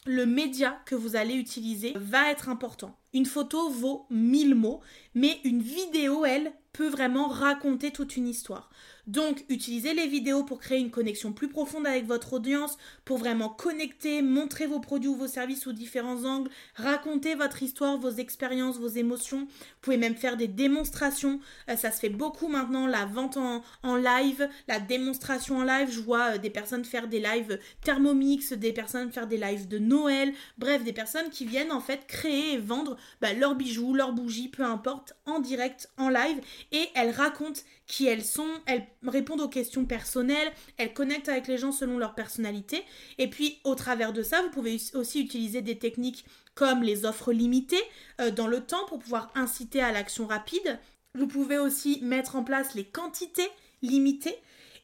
le 0.04 0.26
média 0.26 0.78
que 0.84 0.94
vous 0.94 1.16
allez 1.16 1.34
utiliser 1.34 1.94
va 1.96 2.30
être 2.30 2.50
important. 2.50 2.97
Une 3.14 3.26
photo 3.26 3.70
vaut 3.70 4.06
mille 4.10 4.54
mots, 4.54 4.80
mais 5.14 5.40
une 5.44 5.62
vidéo, 5.62 6.24
elle, 6.24 6.52
peut 6.78 6.88
vraiment 6.88 7.26
raconter 7.26 7.90
toute 7.90 8.16
une 8.16 8.28
histoire. 8.28 8.70
Donc, 9.08 9.44
utilisez 9.48 9.94
les 9.94 10.06
vidéos 10.06 10.44
pour 10.44 10.60
créer 10.60 10.78
une 10.78 10.90
connexion 10.90 11.32
plus 11.32 11.48
profonde 11.48 11.86
avec 11.86 12.06
votre 12.06 12.34
audience, 12.34 12.76
pour 13.06 13.16
vraiment 13.16 13.48
connecter, 13.48 14.20
montrer 14.20 14.66
vos 14.66 14.80
produits 14.80 15.08
ou 15.08 15.16
vos 15.16 15.26
services 15.26 15.62
sous 15.62 15.72
différents 15.72 16.24
angles, 16.24 16.50
raconter 16.74 17.34
votre 17.34 17.62
histoire, 17.62 17.96
vos 17.96 18.10
expériences, 18.10 18.78
vos 18.78 18.86
émotions. 18.86 19.40
Vous 19.40 19.80
pouvez 19.80 19.96
même 19.96 20.14
faire 20.14 20.36
des 20.36 20.46
démonstrations. 20.46 21.40
Euh, 21.70 21.76
ça 21.76 21.90
se 21.90 22.00
fait 22.00 22.10
beaucoup 22.10 22.48
maintenant, 22.48 22.86
la 22.86 23.06
vente 23.06 23.38
en, 23.38 23.96
live, 23.96 24.46
la 24.68 24.78
démonstration 24.78 25.56
en 25.56 25.64
live. 25.64 25.88
Je 25.90 26.00
vois 26.00 26.34
euh, 26.34 26.38
des 26.38 26.50
personnes 26.50 26.84
faire 26.84 27.08
des 27.08 27.18
lives 27.20 27.58
Thermomix, 27.82 28.52
des 28.52 28.74
personnes 28.74 29.10
faire 29.10 29.26
des 29.26 29.38
lives 29.38 29.68
de 29.68 29.78
Noël. 29.78 30.34
Bref, 30.58 30.84
des 30.84 30.92
personnes 30.92 31.30
qui 31.30 31.46
viennent 31.46 31.72
en 31.72 31.80
fait 31.80 32.06
créer 32.06 32.52
et 32.52 32.58
vendre 32.58 32.98
bah, 33.22 33.32
leurs 33.32 33.54
bijoux, 33.54 33.94
leurs 33.94 34.12
bougies, 34.12 34.48
peu 34.48 34.64
importe, 34.64 35.16
en 35.24 35.40
direct, 35.40 35.90
en 35.96 36.10
live. 36.10 36.40
Et 36.72 36.88
elles 36.94 37.10
racontent 37.10 37.60
qui 37.86 38.06
elles 38.06 38.24
sont, 38.24 38.48
elles 38.66 38.86
répondent 39.06 39.40
aux 39.40 39.48
questions 39.48 39.86
personnelles, 39.86 40.52
elles 40.76 40.92
connectent 40.92 41.28
avec 41.28 41.46
les 41.46 41.58
gens 41.58 41.72
selon 41.72 41.98
leur 41.98 42.14
personnalité. 42.14 42.84
Et 43.16 43.28
puis 43.28 43.58
au 43.64 43.74
travers 43.74 44.12
de 44.12 44.22
ça, 44.22 44.42
vous 44.42 44.50
pouvez 44.50 44.78
aussi 44.94 45.20
utiliser 45.20 45.62
des 45.62 45.78
techniques 45.78 46.24
comme 46.54 46.82
les 46.82 47.04
offres 47.04 47.32
limitées 47.32 47.82
euh, 48.20 48.30
dans 48.30 48.48
le 48.48 48.60
temps 48.60 48.84
pour 48.88 48.98
pouvoir 48.98 49.30
inciter 49.34 49.80
à 49.80 49.92
l'action 49.92 50.26
rapide. 50.26 50.78
Vous 51.14 51.26
pouvez 51.26 51.58
aussi 51.58 52.00
mettre 52.02 52.36
en 52.36 52.44
place 52.44 52.74
les 52.74 52.84
quantités 52.84 53.48
limitées 53.80 54.36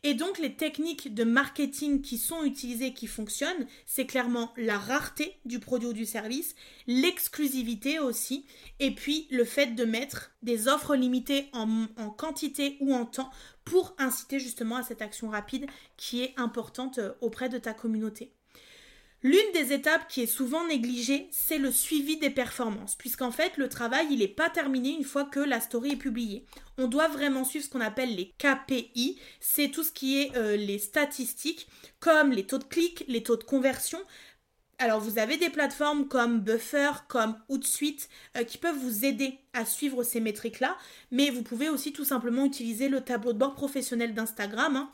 et 0.05 0.13
donc 0.13 0.39
les 0.39 0.55
techniques 0.55 1.15
de 1.15 1.25
marketing 1.25 2.03
qui 2.03 2.19
sont 2.19 2.45
utilisées, 2.45 2.93
qui 2.93 3.07
fonctionnent, 3.07 3.67
c'est 3.87 4.05
clairement 4.05 4.53
la 4.59 4.79
rareté 4.79 5.39
du 5.47 5.59
produit 5.59 5.89
ou 5.89 5.93
du 5.95 6.05
service, 6.05 6.55
l'exclusivité 6.87 7.99
aussi, 7.99 8.45
et 8.81 8.95
puis 8.95 9.27
le 9.31 9.45
fait 9.45 9.75
de 9.75 9.85
mettre 9.87 10.31
des 10.43 10.69
offres 10.69 10.95
limitées 10.95 11.49
en, 11.55 11.87
quantité 12.11 12.77
ou 12.81 12.95
en 12.95 13.07
temps 13.07 13.31
pour 13.65 13.95
inciter 13.99 14.39
justement 14.39 14.77
à 14.77 14.83
cette 14.83 15.01
action 15.01 15.31
rapide 15.31 15.67
qui 15.97 16.23
est 16.23 16.35
importante 16.37 16.99
euh, 16.99 17.13
auprès 17.23 17.49
de 17.49 17.57
ta 17.57 17.73
communauté. 17.73 18.31
L'une 19.25 19.53
des 19.55 19.73
étapes 19.73 20.07
qui 20.07 20.21
est 20.21 20.27
souvent 20.27 20.67
négligée, 20.67 21.29
c'est 21.31 21.57
le 21.57 21.73
suivi 21.73 22.19
des 22.19 22.29
performances, 22.29 22.95
puisqu'en 22.95 23.31
fait 23.31 23.57
le 23.57 23.71
travail 23.71 24.07
il 24.11 24.19
n'est 24.19 24.29
pas 24.29 24.51
terminé 24.51 24.91
une 24.91 25.03
fois 25.03 25.25
que 25.25 25.41
la 25.41 25.63
story 25.63 25.93
est 25.93 25.97
publiée. 25.97 26.45
On 26.77 26.89
doit 26.89 27.09
vraiment 27.09 27.43
suivre 27.43 27.65
ce 27.65 27.71
qu'on 27.71 27.81
appelle 27.81 28.15
les 28.15 28.35
KPI, 28.37 29.19
c'est 29.41 29.71
tout 29.71 29.83
ce 29.83 29.93
qui 29.93 30.21
est 30.21 30.37
euh, 30.37 30.59
les 30.59 30.79
statistiques, 30.79 31.69
comme 32.01 32.33
les 32.33 32.47
taux 32.47 32.59
de 32.59 32.65
clics, 32.65 33.03
les 33.09 33.23
taux 33.23 33.39
de 33.39 33.45
conversion. 33.45 33.99
Alors 34.79 35.01
vous 35.01 35.19
avez 35.19 35.39
des 35.39 35.49
plateformes 35.49 36.07
comme 36.07 36.41
Buffer, 36.41 36.91
comme 37.09 37.39
Hootsuite 37.49 38.11
euh, 38.37 38.45
qui 38.45 38.59
peuvent 38.59 38.77
vous 38.77 39.07
aider 39.07 39.39
à 39.55 39.65
suivre 39.65 40.03
ces 40.03 40.21
métriques-là, 40.21 40.77
mais 41.11 41.31
vous 41.31 41.43
pouvez 41.43 41.71
aussi 41.71 41.95
tout 41.95 42.05
simplement 42.05 42.45
utiliser 42.45 42.91
le 42.91 43.01
tableau 43.01 43.33
de 43.33 43.39
bord 43.39 43.55
professionnel 43.55 44.13
d'Instagram. 44.13 44.77
Hein, 44.77 44.91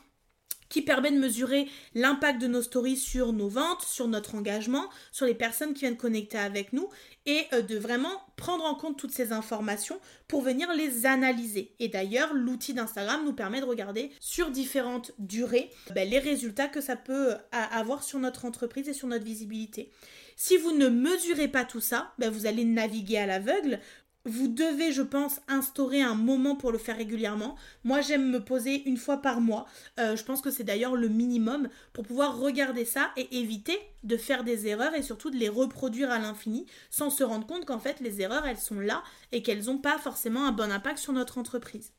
qui 0.71 0.81
permet 0.81 1.11
de 1.11 1.19
mesurer 1.19 1.67
l'impact 1.93 2.41
de 2.41 2.47
nos 2.47 2.61
stories 2.61 2.95
sur 2.95 3.33
nos 3.33 3.49
ventes, 3.49 3.81
sur 3.81 4.07
notre 4.07 4.35
engagement, 4.35 4.89
sur 5.11 5.25
les 5.25 5.35
personnes 5.35 5.73
qui 5.73 5.81
viennent 5.81 5.97
connecter 5.97 6.37
avec 6.37 6.71
nous 6.71 6.89
et 7.25 7.41
euh, 7.53 7.61
de 7.61 7.77
vraiment 7.77 8.23
prendre 8.37 8.63
en 8.63 8.73
compte 8.73 8.97
toutes 8.97 9.11
ces 9.11 9.33
informations 9.33 9.99
pour 10.27 10.41
venir 10.41 10.73
les 10.73 11.05
analyser. 11.05 11.75
Et 11.79 11.89
d'ailleurs, 11.89 12.33
l'outil 12.33 12.73
d'Instagram 12.73 13.23
nous 13.25 13.33
permet 13.33 13.59
de 13.59 13.65
regarder 13.65 14.11
sur 14.21 14.49
différentes 14.49 15.11
durées 15.19 15.69
ben, 15.93 16.09
les 16.09 16.19
résultats 16.19 16.67
que 16.67 16.81
ça 16.81 16.95
peut 16.95 17.33
euh, 17.33 17.37
avoir 17.51 18.01
sur 18.01 18.17
notre 18.17 18.45
entreprise 18.45 18.87
et 18.87 18.93
sur 18.93 19.09
notre 19.09 19.25
visibilité. 19.25 19.91
Si 20.37 20.57
vous 20.57 20.71
ne 20.71 20.87
mesurez 20.87 21.49
pas 21.49 21.65
tout 21.65 21.81
ça, 21.81 22.13
ben, 22.17 22.31
vous 22.31 22.47
allez 22.47 22.65
naviguer 22.65 23.17
à 23.17 23.27
l'aveugle, 23.27 23.79
vous 24.25 24.47
devez, 24.47 24.91
je 24.91 25.01
pense, 25.01 25.41
instaurer 25.47 26.01
un 26.01 26.15
moment 26.15 26.55
pour 26.55 26.71
le 26.71 26.77
faire 26.77 26.97
régulièrement. 26.97 27.55
Moi, 27.83 28.01
j'aime 28.01 28.29
me 28.29 28.43
poser 28.43 28.83
une 28.87 28.97
fois 28.97 29.17
par 29.17 29.41
mois. 29.41 29.65
Euh, 29.99 30.15
je 30.15 30.23
pense 30.23 30.41
que 30.41 30.51
c'est 30.51 30.63
d'ailleurs 30.63 30.95
le 30.95 31.07
minimum 31.07 31.69
pour 31.93 32.05
pouvoir 32.05 32.37
regarder 32.37 32.85
ça 32.85 33.11
et 33.17 33.39
éviter 33.39 33.77
de 34.03 34.17
faire 34.17 34.43
des 34.43 34.67
erreurs 34.67 34.93
et 34.95 35.01
surtout 35.01 35.31
de 35.31 35.37
les 35.37 35.49
reproduire 35.49 36.11
à 36.11 36.19
l'infini 36.19 36.65
sans 36.89 37.09
se 37.09 37.23
rendre 37.23 37.47
compte 37.47 37.65
qu'en 37.65 37.79
fait, 37.79 37.99
les 37.99 38.21
erreurs, 38.21 38.45
elles 38.45 38.57
sont 38.57 38.79
là 38.79 39.03
et 39.31 39.41
qu'elles 39.41 39.65
n'ont 39.65 39.79
pas 39.79 39.97
forcément 39.97 40.45
un 40.45 40.51
bon 40.51 40.71
impact 40.71 40.99
sur 40.99 41.13
notre 41.13 41.37
entreprise. 41.37 41.91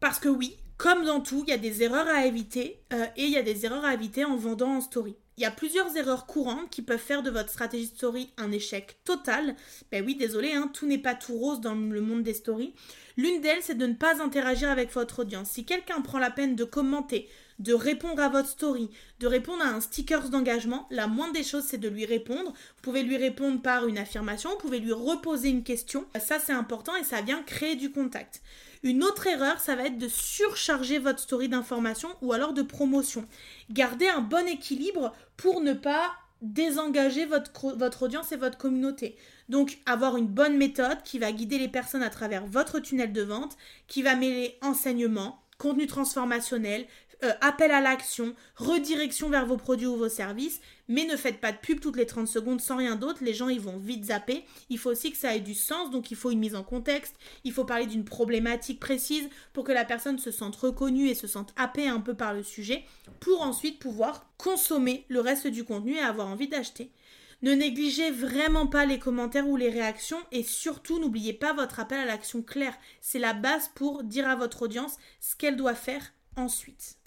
Parce 0.00 0.18
que 0.18 0.28
oui, 0.28 0.56
comme 0.78 1.04
dans 1.04 1.20
tout, 1.20 1.44
il 1.46 1.50
y 1.50 1.54
a 1.54 1.58
des 1.58 1.84
erreurs 1.84 2.08
à 2.08 2.26
éviter 2.26 2.82
euh, 2.92 3.06
et 3.16 3.24
il 3.24 3.30
y 3.30 3.36
a 3.36 3.42
des 3.42 3.64
erreurs 3.66 3.84
à 3.84 3.94
éviter 3.94 4.24
en 4.24 4.36
vendant 4.36 4.76
en 4.76 4.80
story. 4.80 5.16
Il 5.42 5.46
y 5.46 5.48
a 5.48 5.50
plusieurs 5.50 5.96
erreurs 5.96 6.26
courantes 6.26 6.70
qui 6.70 6.82
peuvent 6.82 7.00
faire 7.00 7.24
de 7.24 7.30
votre 7.30 7.50
stratégie 7.50 7.90
de 7.90 7.96
story 7.96 8.30
un 8.36 8.52
échec 8.52 8.98
total. 9.04 9.56
Ben 9.90 10.04
oui, 10.06 10.14
désolé, 10.14 10.52
hein, 10.52 10.70
tout 10.72 10.86
n'est 10.86 10.98
pas 10.98 11.16
tout 11.16 11.36
rose 11.36 11.60
dans 11.60 11.74
le 11.74 12.00
monde 12.00 12.22
des 12.22 12.32
stories. 12.32 12.72
L'une 13.16 13.40
d'elles, 13.40 13.58
c'est 13.60 13.74
de 13.74 13.88
ne 13.88 13.94
pas 13.94 14.22
interagir 14.22 14.70
avec 14.70 14.92
votre 14.92 15.22
audience. 15.22 15.50
Si 15.50 15.64
quelqu'un 15.64 16.00
prend 16.00 16.20
la 16.20 16.30
peine 16.30 16.54
de 16.54 16.62
commenter, 16.62 17.28
de 17.58 17.74
répondre 17.74 18.22
à 18.22 18.28
votre 18.28 18.50
story, 18.50 18.88
de 19.18 19.26
répondre 19.26 19.64
à 19.64 19.70
un 19.70 19.80
sticker 19.80 20.28
d'engagement, 20.30 20.86
la 20.92 21.08
moindre 21.08 21.32
des 21.32 21.42
choses, 21.42 21.64
c'est 21.64 21.76
de 21.76 21.88
lui 21.88 22.06
répondre. 22.06 22.52
Vous 22.52 22.82
pouvez 22.82 23.02
lui 23.02 23.16
répondre 23.16 23.60
par 23.60 23.88
une 23.88 23.98
affirmation, 23.98 24.50
vous 24.50 24.58
pouvez 24.58 24.78
lui 24.78 24.92
reposer 24.92 25.48
une 25.48 25.64
question. 25.64 26.04
Ça, 26.20 26.38
c'est 26.38 26.52
important 26.52 26.94
et 26.94 27.02
ça 27.02 27.20
vient 27.20 27.42
créer 27.42 27.74
du 27.74 27.90
contact. 27.90 28.42
Une 28.82 29.04
autre 29.04 29.26
erreur, 29.28 29.60
ça 29.60 29.76
va 29.76 29.84
être 29.84 29.98
de 29.98 30.08
surcharger 30.08 30.98
votre 30.98 31.20
story 31.20 31.48
d'information 31.48 32.08
ou 32.20 32.32
alors 32.32 32.52
de 32.52 32.62
promotion. 32.62 33.26
Gardez 33.70 34.08
un 34.08 34.20
bon 34.20 34.46
équilibre 34.48 35.12
pour 35.36 35.60
ne 35.60 35.72
pas 35.72 36.10
désengager 36.40 37.24
votre, 37.24 37.76
votre 37.76 38.02
audience 38.02 38.32
et 38.32 38.36
votre 38.36 38.58
communauté. 38.58 39.16
Donc 39.48 39.78
avoir 39.86 40.16
une 40.16 40.26
bonne 40.26 40.56
méthode 40.56 41.02
qui 41.04 41.20
va 41.20 41.30
guider 41.30 41.58
les 41.58 41.68
personnes 41.68 42.02
à 42.02 42.10
travers 42.10 42.46
votre 42.46 42.80
tunnel 42.80 43.12
de 43.12 43.22
vente, 43.22 43.56
qui 43.86 44.02
va 44.02 44.16
mêler 44.16 44.58
enseignement, 44.62 45.40
contenu 45.58 45.86
transformationnel, 45.86 46.86
euh, 47.24 47.32
appel 47.40 47.70
à 47.70 47.80
l'action, 47.80 48.34
redirection 48.56 49.28
vers 49.28 49.46
vos 49.46 49.56
produits 49.56 49.86
ou 49.86 49.96
vos 49.96 50.08
services, 50.08 50.60
mais 50.88 51.04
ne 51.04 51.16
faites 51.16 51.40
pas 51.40 51.52
de 51.52 51.56
pub 51.56 51.78
toutes 51.78 51.96
les 51.96 52.06
30 52.06 52.26
secondes 52.26 52.60
sans 52.60 52.76
rien 52.76 52.96
d'autre, 52.96 53.22
les 53.22 53.34
gens 53.34 53.48
ils 53.48 53.60
vont 53.60 53.78
vite 53.78 54.06
zapper. 54.06 54.44
Il 54.70 54.78
faut 54.78 54.90
aussi 54.90 55.12
que 55.12 55.16
ça 55.16 55.34
ait 55.34 55.40
du 55.40 55.54
sens, 55.54 55.90
donc 55.90 56.10
il 56.10 56.16
faut 56.16 56.30
une 56.30 56.40
mise 56.40 56.56
en 56.56 56.64
contexte, 56.64 57.14
il 57.44 57.52
faut 57.52 57.64
parler 57.64 57.86
d'une 57.86 58.04
problématique 58.04 58.80
précise 58.80 59.28
pour 59.52 59.64
que 59.64 59.72
la 59.72 59.84
personne 59.84 60.18
se 60.18 60.30
sente 60.30 60.56
reconnue 60.56 61.08
et 61.08 61.14
se 61.14 61.26
sente 61.26 61.54
happée 61.56 61.88
un 61.88 62.00
peu 62.00 62.14
par 62.14 62.34
le 62.34 62.42
sujet, 62.42 62.84
pour 63.20 63.42
ensuite 63.42 63.78
pouvoir 63.78 64.26
consommer 64.36 65.04
le 65.08 65.20
reste 65.20 65.46
du 65.46 65.64
contenu 65.64 65.94
et 65.94 66.00
avoir 66.00 66.26
envie 66.26 66.48
d'acheter. 66.48 66.90
Ne 67.42 67.54
négligez 67.54 68.12
vraiment 68.12 68.68
pas 68.68 68.84
les 68.84 69.00
commentaires 69.00 69.48
ou 69.48 69.56
les 69.56 69.68
réactions 69.70 70.20
et 70.30 70.44
surtout 70.44 71.00
n'oubliez 71.00 71.32
pas 71.32 71.52
votre 71.52 71.80
appel 71.80 71.98
à 71.98 72.04
l'action 72.04 72.40
claire. 72.40 72.76
C'est 73.00 73.18
la 73.18 73.32
base 73.32 73.70
pour 73.74 74.04
dire 74.04 74.28
à 74.28 74.36
votre 74.36 74.62
audience 74.62 74.96
ce 75.20 75.34
qu'elle 75.34 75.56
doit 75.56 75.74
faire 75.74 76.12
ensuite. 76.36 77.01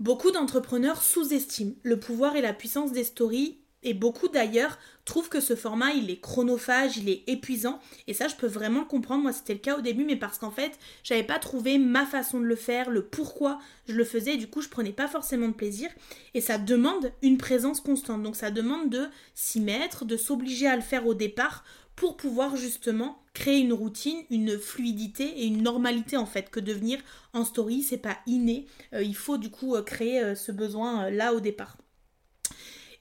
Beaucoup 0.00 0.32
d'entrepreneurs 0.32 1.02
sous-estiment 1.02 1.74
le 1.82 2.00
pouvoir 2.00 2.34
et 2.34 2.40
la 2.40 2.52
puissance 2.52 2.92
des 2.92 3.04
stories 3.04 3.58
et 3.84 3.94
beaucoup 3.94 4.28
d'ailleurs 4.28 4.78
trouvent 5.04 5.28
que 5.28 5.40
ce 5.40 5.54
format 5.54 5.92
il 5.92 6.10
est 6.10 6.20
chronophage, 6.20 6.96
il 6.96 7.08
est 7.08 7.22
épuisant 7.28 7.78
et 8.06 8.14
ça 8.14 8.26
je 8.26 8.34
peux 8.34 8.46
vraiment 8.46 8.84
comprendre. 8.84 9.22
Moi 9.22 9.32
c'était 9.32 9.52
le 9.52 9.60
cas 9.60 9.76
au 9.78 9.82
début 9.82 10.04
mais 10.04 10.16
parce 10.16 10.38
qu'en 10.38 10.50
fait 10.50 10.78
j'avais 11.04 11.22
pas 11.22 11.38
trouvé 11.38 11.78
ma 11.78 12.06
façon 12.06 12.40
de 12.40 12.46
le 12.46 12.56
faire, 12.56 12.90
le 12.90 13.04
pourquoi 13.04 13.60
je 13.86 13.94
le 13.94 14.04
faisais 14.04 14.34
et 14.34 14.36
du 14.38 14.48
coup 14.48 14.62
je 14.62 14.68
prenais 14.68 14.92
pas 14.92 15.06
forcément 15.06 15.48
de 15.48 15.52
plaisir 15.52 15.90
et 16.32 16.40
ça 16.40 16.58
demande 16.58 17.12
une 17.22 17.38
présence 17.38 17.80
constante. 17.80 18.22
Donc 18.22 18.36
ça 18.36 18.50
demande 18.50 18.88
de 18.90 19.06
s'y 19.34 19.60
mettre, 19.60 20.04
de 20.04 20.16
s'obliger 20.16 20.66
à 20.66 20.76
le 20.76 20.82
faire 20.82 21.06
au 21.06 21.14
départ 21.14 21.62
pour 21.96 22.16
pouvoir 22.16 22.56
justement 22.56 23.22
créer 23.34 23.58
une 23.58 23.72
routine, 23.72 24.18
une 24.30 24.58
fluidité 24.58 25.24
et 25.24 25.46
une 25.46 25.62
normalité 25.62 26.16
en 26.16 26.26
fait 26.26 26.50
que 26.50 26.60
devenir 26.60 27.00
en 27.32 27.44
story 27.44 27.82
c'est 27.82 27.98
pas 27.98 28.18
inné. 28.26 28.66
Euh, 28.92 29.02
il 29.02 29.16
faut 29.16 29.38
du 29.38 29.50
coup 29.50 29.74
euh, 29.74 29.82
créer 29.82 30.20
euh, 30.20 30.34
ce 30.34 30.52
besoin 30.52 31.10
là 31.10 31.34
au 31.34 31.40
départ. 31.40 31.76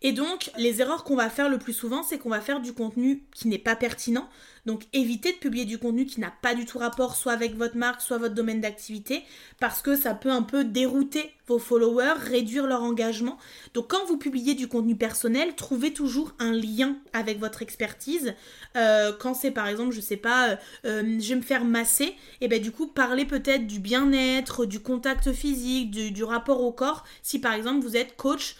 Et 0.05 0.11
donc, 0.11 0.51
les 0.57 0.81
erreurs 0.81 1.05
qu'on 1.05 1.15
va 1.15 1.29
faire 1.29 1.47
le 1.47 1.57
plus 1.57 1.71
souvent, 1.71 2.03
c'est 2.03 2.17
qu'on 2.17 2.29
va 2.29 2.41
faire 2.41 2.59
du 2.59 2.73
contenu 2.73 3.23
qui 3.33 3.47
n'est 3.47 3.57
pas 3.57 3.77
pertinent. 3.77 4.27
Donc, 4.65 4.83
évitez 4.91 5.31
de 5.31 5.37
publier 5.37 5.63
du 5.63 5.77
contenu 5.77 6.05
qui 6.05 6.19
n'a 6.19 6.33
pas 6.41 6.55
du 6.55 6.65
tout 6.65 6.77
rapport 6.77 7.15
soit 7.15 7.31
avec 7.31 7.55
votre 7.55 7.77
marque, 7.77 8.01
soit 8.01 8.17
votre 8.17 8.35
domaine 8.35 8.59
d'activité, 8.59 9.23
parce 9.61 9.81
que 9.81 9.95
ça 9.95 10.13
peut 10.13 10.29
un 10.29 10.41
peu 10.41 10.65
dérouter 10.65 11.31
vos 11.47 11.59
followers, 11.59 12.15
réduire 12.17 12.67
leur 12.67 12.83
engagement. 12.83 13.37
Donc 13.73 13.89
quand 13.89 14.05
vous 14.05 14.17
publiez 14.17 14.53
du 14.53 14.67
contenu 14.67 14.95
personnel, 14.95 15.55
trouvez 15.55 15.93
toujours 15.93 16.33
un 16.39 16.51
lien 16.51 16.97
avec 17.11 17.39
votre 17.39 17.61
expertise. 17.61 18.33
Euh, 18.77 19.11
quand 19.17 19.33
c'est 19.33 19.51
par 19.51 19.67
exemple, 19.67 19.91
je 19.91 20.01
sais 20.01 20.17
pas, 20.17 20.49
euh, 20.49 20.55
euh, 20.85 21.19
je 21.19 21.29
vais 21.29 21.35
me 21.35 21.41
faire 21.41 21.65
masser, 21.65 22.05
et 22.05 22.15
eh 22.41 22.47
ben 22.47 22.61
du 22.61 22.71
coup 22.71 22.87
parlez 22.87 23.25
peut-être 23.25 23.67
du 23.67 23.79
bien-être, 23.79 24.65
du 24.65 24.79
contact 24.79 25.33
physique, 25.33 25.91
du, 25.91 26.23
rapport 26.23 26.63
au 26.63 26.71
corps. 26.71 27.03
Si 27.21 27.39
par 27.39 27.53
exemple 27.53 27.85
vous 27.85 27.97
êtes 27.97 28.15
coach 28.15 28.55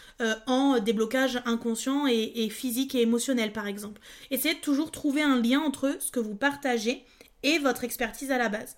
en 0.46 0.78
déblocage 0.78 1.40
inconscient 1.46 2.06
et, 2.06 2.32
et 2.36 2.50
physique 2.50 2.94
et 2.94 3.00
émotionnel 3.00 3.52
par 3.52 3.66
exemple. 3.66 4.00
Essayez 4.30 4.54
de 4.54 4.60
toujours 4.60 4.90
trouver 4.90 5.22
un 5.22 5.40
lien 5.40 5.60
entre 5.60 5.96
ce 5.98 6.10
que 6.10 6.20
vous 6.20 6.34
partagez 6.34 7.04
et 7.42 7.58
votre 7.58 7.84
expertise 7.84 8.30
à 8.30 8.38
la 8.38 8.48
base. 8.48 8.76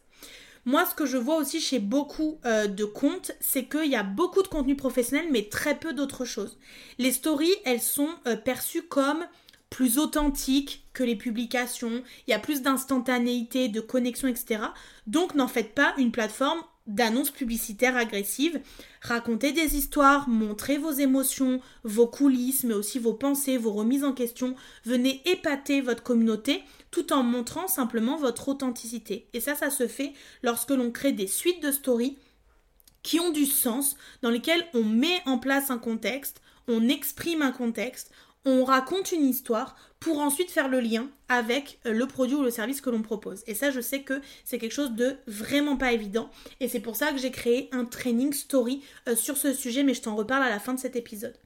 Moi, 0.66 0.84
ce 0.84 0.96
que 0.96 1.06
je 1.06 1.16
vois 1.16 1.36
aussi 1.36 1.60
chez 1.60 1.78
beaucoup 1.78 2.40
euh, 2.44 2.66
de 2.66 2.84
comptes, 2.84 3.30
c'est 3.38 3.66
qu'il 3.66 3.88
y 3.88 3.94
a 3.94 4.02
beaucoup 4.02 4.42
de 4.42 4.48
contenu 4.48 4.74
professionnel, 4.74 5.28
mais 5.30 5.48
très 5.48 5.78
peu 5.78 5.92
d'autres 5.92 6.24
choses. 6.24 6.58
Les 6.98 7.12
stories, 7.12 7.54
elles 7.64 7.80
sont 7.80 8.10
euh, 8.26 8.34
perçues 8.36 8.82
comme 8.82 9.24
plus 9.70 9.96
authentiques 9.98 10.84
que 10.92 11.04
les 11.04 11.14
publications, 11.14 12.02
il 12.26 12.30
y 12.32 12.34
a 12.34 12.40
plus 12.40 12.62
d'instantanéité, 12.62 13.68
de 13.68 13.80
connexion, 13.80 14.26
etc. 14.26 14.60
Donc 15.06 15.34
n'en 15.36 15.48
faites 15.48 15.74
pas 15.74 15.94
une 15.98 16.10
plateforme 16.10 16.60
d'annonces 16.86 17.30
publicitaires 17.30 17.96
agressives. 17.96 18.60
Racontez 19.00 19.52
des 19.52 19.76
histoires, 19.76 20.28
montrez 20.28 20.78
vos 20.78 20.92
émotions, 20.92 21.60
vos 21.84 22.06
coulisses, 22.06 22.64
mais 22.64 22.74
aussi 22.74 22.98
vos 22.98 23.14
pensées, 23.14 23.58
vos 23.58 23.72
remises 23.72 24.04
en 24.04 24.12
question. 24.12 24.54
Venez 24.84 25.22
épater 25.24 25.80
votre 25.80 26.02
communauté 26.02 26.62
tout 26.90 27.12
en 27.12 27.22
montrant 27.22 27.68
simplement 27.68 28.16
votre 28.16 28.48
authenticité. 28.48 29.28
Et 29.32 29.40
ça, 29.40 29.54
ça 29.54 29.70
se 29.70 29.86
fait 29.86 30.12
lorsque 30.42 30.70
l'on 30.70 30.90
crée 30.90 31.12
des 31.12 31.26
suites 31.26 31.62
de 31.62 31.72
stories 31.72 32.16
qui 33.02 33.20
ont 33.20 33.30
du 33.30 33.46
sens, 33.46 33.96
dans 34.22 34.30
lesquelles 34.30 34.66
on 34.74 34.82
met 34.82 35.22
en 35.26 35.38
place 35.38 35.70
un 35.70 35.78
contexte, 35.78 36.40
on 36.68 36.88
exprime 36.88 37.42
un 37.42 37.52
contexte, 37.52 38.10
on 38.46 38.64
raconte 38.64 39.12
une 39.12 39.26
histoire 39.26 39.76
pour 39.98 40.20
ensuite 40.20 40.50
faire 40.50 40.68
le 40.68 40.80
lien 40.80 41.08
avec 41.28 41.80
euh, 41.84 41.92
le 41.92 42.06
produit 42.06 42.36
ou 42.36 42.42
le 42.42 42.50
service 42.50 42.80
que 42.80 42.90
l'on 42.90 43.02
propose. 43.02 43.42
Et 43.48 43.54
ça, 43.54 43.70
je 43.72 43.80
sais 43.80 44.02
que 44.02 44.22
c'est 44.44 44.58
quelque 44.58 44.72
chose 44.72 44.92
de 44.92 45.16
vraiment 45.26 45.76
pas 45.76 45.92
évident. 45.92 46.30
Et 46.60 46.68
c'est 46.68 46.80
pour 46.80 46.96
ça 46.96 47.10
que 47.10 47.18
j'ai 47.18 47.32
créé 47.32 47.68
un 47.72 47.84
training 47.84 48.32
story 48.32 48.82
euh, 49.08 49.16
sur 49.16 49.36
ce 49.36 49.52
sujet, 49.52 49.82
mais 49.82 49.94
je 49.94 50.02
t'en 50.02 50.14
reparle 50.14 50.44
à 50.44 50.48
la 50.48 50.60
fin 50.60 50.74
de 50.74 50.78
cet 50.78 50.94
épisode. 50.94 51.36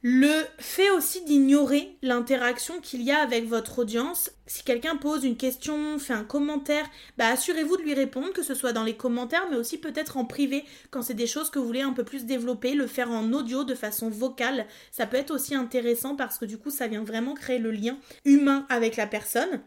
Le 0.00 0.44
fait 0.58 0.90
aussi 0.90 1.24
d'ignorer 1.24 1.96
l'interaction 2.02 2.80
qu'il 2.80 3.02
y 3.02 3.10
a 3.10 3.18
avec 3.18 3.48
votre 3.48 3.80
audience. 3.80 4.30
Si 4.46 4.62
quelqu'un 4.62 4.94
pose 4.94 5.24
une 5.24 5.36
question, 5.36 5.98
fait 5.98 6.12
un 6.12 6.22
commentaire, 6.22 6.88
bah 7.16 7.26
assurez-vous 7.26 7.76
de 7.76 7.82
lui 7.82 7.94
répondre, 7.94 8.32
que 8.32 8.44
ce 8.44 8.54
soit 8.54 8.72
dans 8.72 8.84
les 8.84 8.96
commentaires, 8.96 9.48
mais 9.50 9.56
aussi 9.56 9.76
peut-être 9.76 10.16
en 10.16 10.24
privé, 10.24 10.64
quand 10.92 11.02
c'est 11.02 11.14
des 11.14 11.26
choses 11.26 11.50
que 11.50 11.58
vous 11.58 11.66
voulez 11.66 11.80
un 11.80 11.92
peu 11.92 12.04
plus 12.04 12.26
développer, 12.26 12.74
le 12.74 12.86
faire 12.86 13.10
en 13.10 13.32
audio 13.32 13.64
de 13.64 13.74
façon 13.74 14.08
vocale. 14.08 14.66
Ça 14.92 15.06
peut 15.06 15.16
être 15.16 15.32
aussi 15.32 15.56
intéressant 15.56 16.14
parce 16.14 16.38
que 16.38 16.44
du 16.44 16.58
coup, 16.58 16.70
ça 16.70 16.86
vient 16.86 17.02
vraiment 17.02 17.34
créer 17.34 17.58
le 17.58 17.72
lien 17.72 17.98
humain 18.24 18.66
avec 18.68 18.94
la 18.94 19.08
personne. 19.08 19.62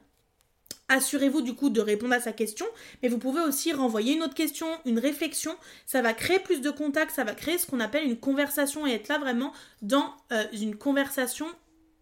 Assurez-vous 0.94 1.42
du 1.42 1.54
coup 1.56 1.70
de 1.70 1.80
répondre 1.80 2.14
à 2.14 2.20
sa 2.20 2.34
question, 2.34 2.66
mais 3.02 3.08
vous 3.08 3.18
pouvez 3.18 3.40
aussi 3.40 3.72
renvoyer 3.72 4.14
une 4.14 4.24
autre 4.24 4.34
question, 4.34 4.68
une 4.86 5.00
réflexion. 5.00 5.56
Ça 5.86 6.02
va 6.02 6.14
créer 6.14 6.38
plus 6.38 6.60
de 6.60 6.70
contacts, 6.70 7.16
ça 7.16 7.24
va 7.24 7.34
créer 7.34 7.58
ce 7.58 7.66
qu'on 7.66 7.80
appelle 7.80 8.04
une 8.04 8.20
conversation 8.20 8.86
et 8.86 8.92
être 8.92 9.08
là 9.08 9.18
vraiment 9.18 9.54
dans 9.82 10.14
euh, 10.34 10.44
une 10.52 10.76
conversation 10.76 11.48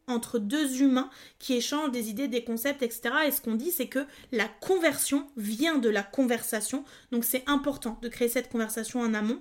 entre 0.08 0.40
deux 0.40 0.82
humains 0.82 1.12
qui 1.38 1.54
échangent 1.54 1.92
des 1.92 2.10
idées, 2.10 2.28
des 2.28 2.44
concepts, 2.44 2.82
etc. 2.82 3.12
Et 3.28 3.32
ce 3.32 3.42
qu'on 3.42 3.54
dit, 3.54 3.70
c'est 3.70 3.86
que 3.86 4.08
la 4.32 4.48
conversion 4.48 5.28
vient 5.38 5.78
de 5.78 5.90
la 5.90 6.02
conversation. 6.02 6.84
Donc 7.12 7.26
c'est 7.26 7.44
important 7.46 8.00
de 8.02 8.08
créer 8.08 8.28
cette 8.28 8.50
conversation 8.50 9.02
en 9.02 9.14
amont. 9.14 9.40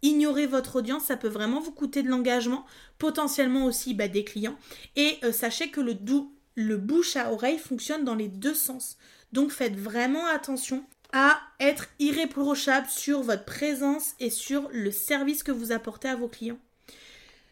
Ignorer 0.00 0.46
votre 0.46 0.76
audience, 0.76 1.04
ça 1.04 1.18
peut 1.18 1.28
vraiment 1.28 1.60
vous 1.60 1.72
coûter 1.72 2.02
de 2.02 2.08
l'engagement, 2.08 2.64
potentiellement 2.96 3.66
aussi 3.66 3.92
bah, 3.92 4.08
des 4.08 4.24
clients. 4.24 4.56
Et 4.96 5.18
euh, 5.22 5.32
sachez 5.32 5.68
que 5.68 5.82
le, 5.82 5.92
doux 5.92 6.32
le 6.56 6.76
bouche 6.76 7.16
à 7.16 7.32
oreille 7.32 7.58
fonctionne 7.58 8.04
dans 8.04 8.14
les 8.14 8.28
deux 8.28 8.54
sens. 8.54 8.96
Donc 9.32 9.50
faites 9.50 9.76
vraiment 9.76 10.26
attention 10.26 10.84
à 11.12 11.38
être 11.60 11.86
irréprochable 11.98 12.88
sur 12.88 13.22
votre 13.22 13.44
présence 13.44 14.14
et 14.18 14.30
sur 14.30 14.68
le 14.72 14.90
service 14.90 15.42
que 15.42 15.52
vous 15.52 15.70
apportez 15.70 16.08
à 16.08 16.16
vos 16.16 16.28
clients. 16.28 16.58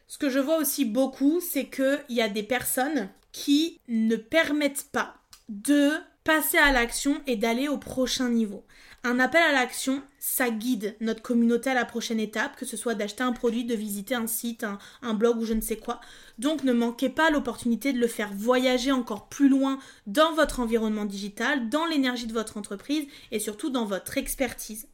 Ce 0.09 0.19
que 0.19 0.31
je 0.31 0.39
vois 0.39 0.59
aussi 0.59 0.85
beaucoup, 0.85 1.41
c'est 1.41 1.67
qu'il 1.67 2.03
y 2.09 2.21
a 2.21 2.29
des 2.29 2.43
personnes 2.43 3.09
qui 3.33 3.81
ne 3.89 4.17
permettent 4.17 4.89
pas 4.93 5.15
de 5.49 5.93
passer 6.25 6.59
à 6.59 6.73
l'action 6.73 7.21
et 7.27 7.37
d'aller 7.37 7.69
au 7.69 7.79
prochain 7.79 8.29
niveau. 8.29 8.65
Un 9.07 9.21
appel 9.21 9.43
à 9.43 9.53
l'action, 9.53 10.03
ça 10.19 10.49
guide 10.49 10.97
notre 11.01 11.21
communauté 11.21 11.69
à 11.69 11.75
la 11.75 11.85
prochaine 11.85 12.19
étape, 12.19 12.57
que 12.57 12.65
ce 12.65 12.79
soit 12.79 12.95
d'acheter 12.95 13.23
un 13.23 13.33
produit, 13.33 13.67
de 13.67 13.75
visiter 13.75 14.15
un 14.15 14.27
site, 14.27 14.65
un, 15.03 15.13
blog 15.13 15.37
ou 15.37 15.45
je 15.45 15.53
ne 15.53 15.61
sais 15.61 15.77
quoi. 15.77 16.01
Donc 16.39 16.65
ne 16.65 16.73
manquez 16.73 17.11
pas 17.11 17.29
l'opportunité 17.29 17.93
de 17.93 17.99
le 17.99 18.07
faire 18.07 18.33
voyager 18.33 18.93
encore 18.93 19.29
plus 19.29 19.51
loin 19.51 19.79
dans 20.07 20.33
votre 20.33 20.61
environnement 20.61 21.05
digital, 21.05 21.69
dans 21.69 21.85
l'énergie 21.85 22.27
de 22.27 22.33
votre 22.33 22.57
entreprise 22.57 23.07
et 23.31 23.41
surtout 23.41 23.69
dans 23.69 23.85
votre 23.85 24.17
expertise. 24.17 24.89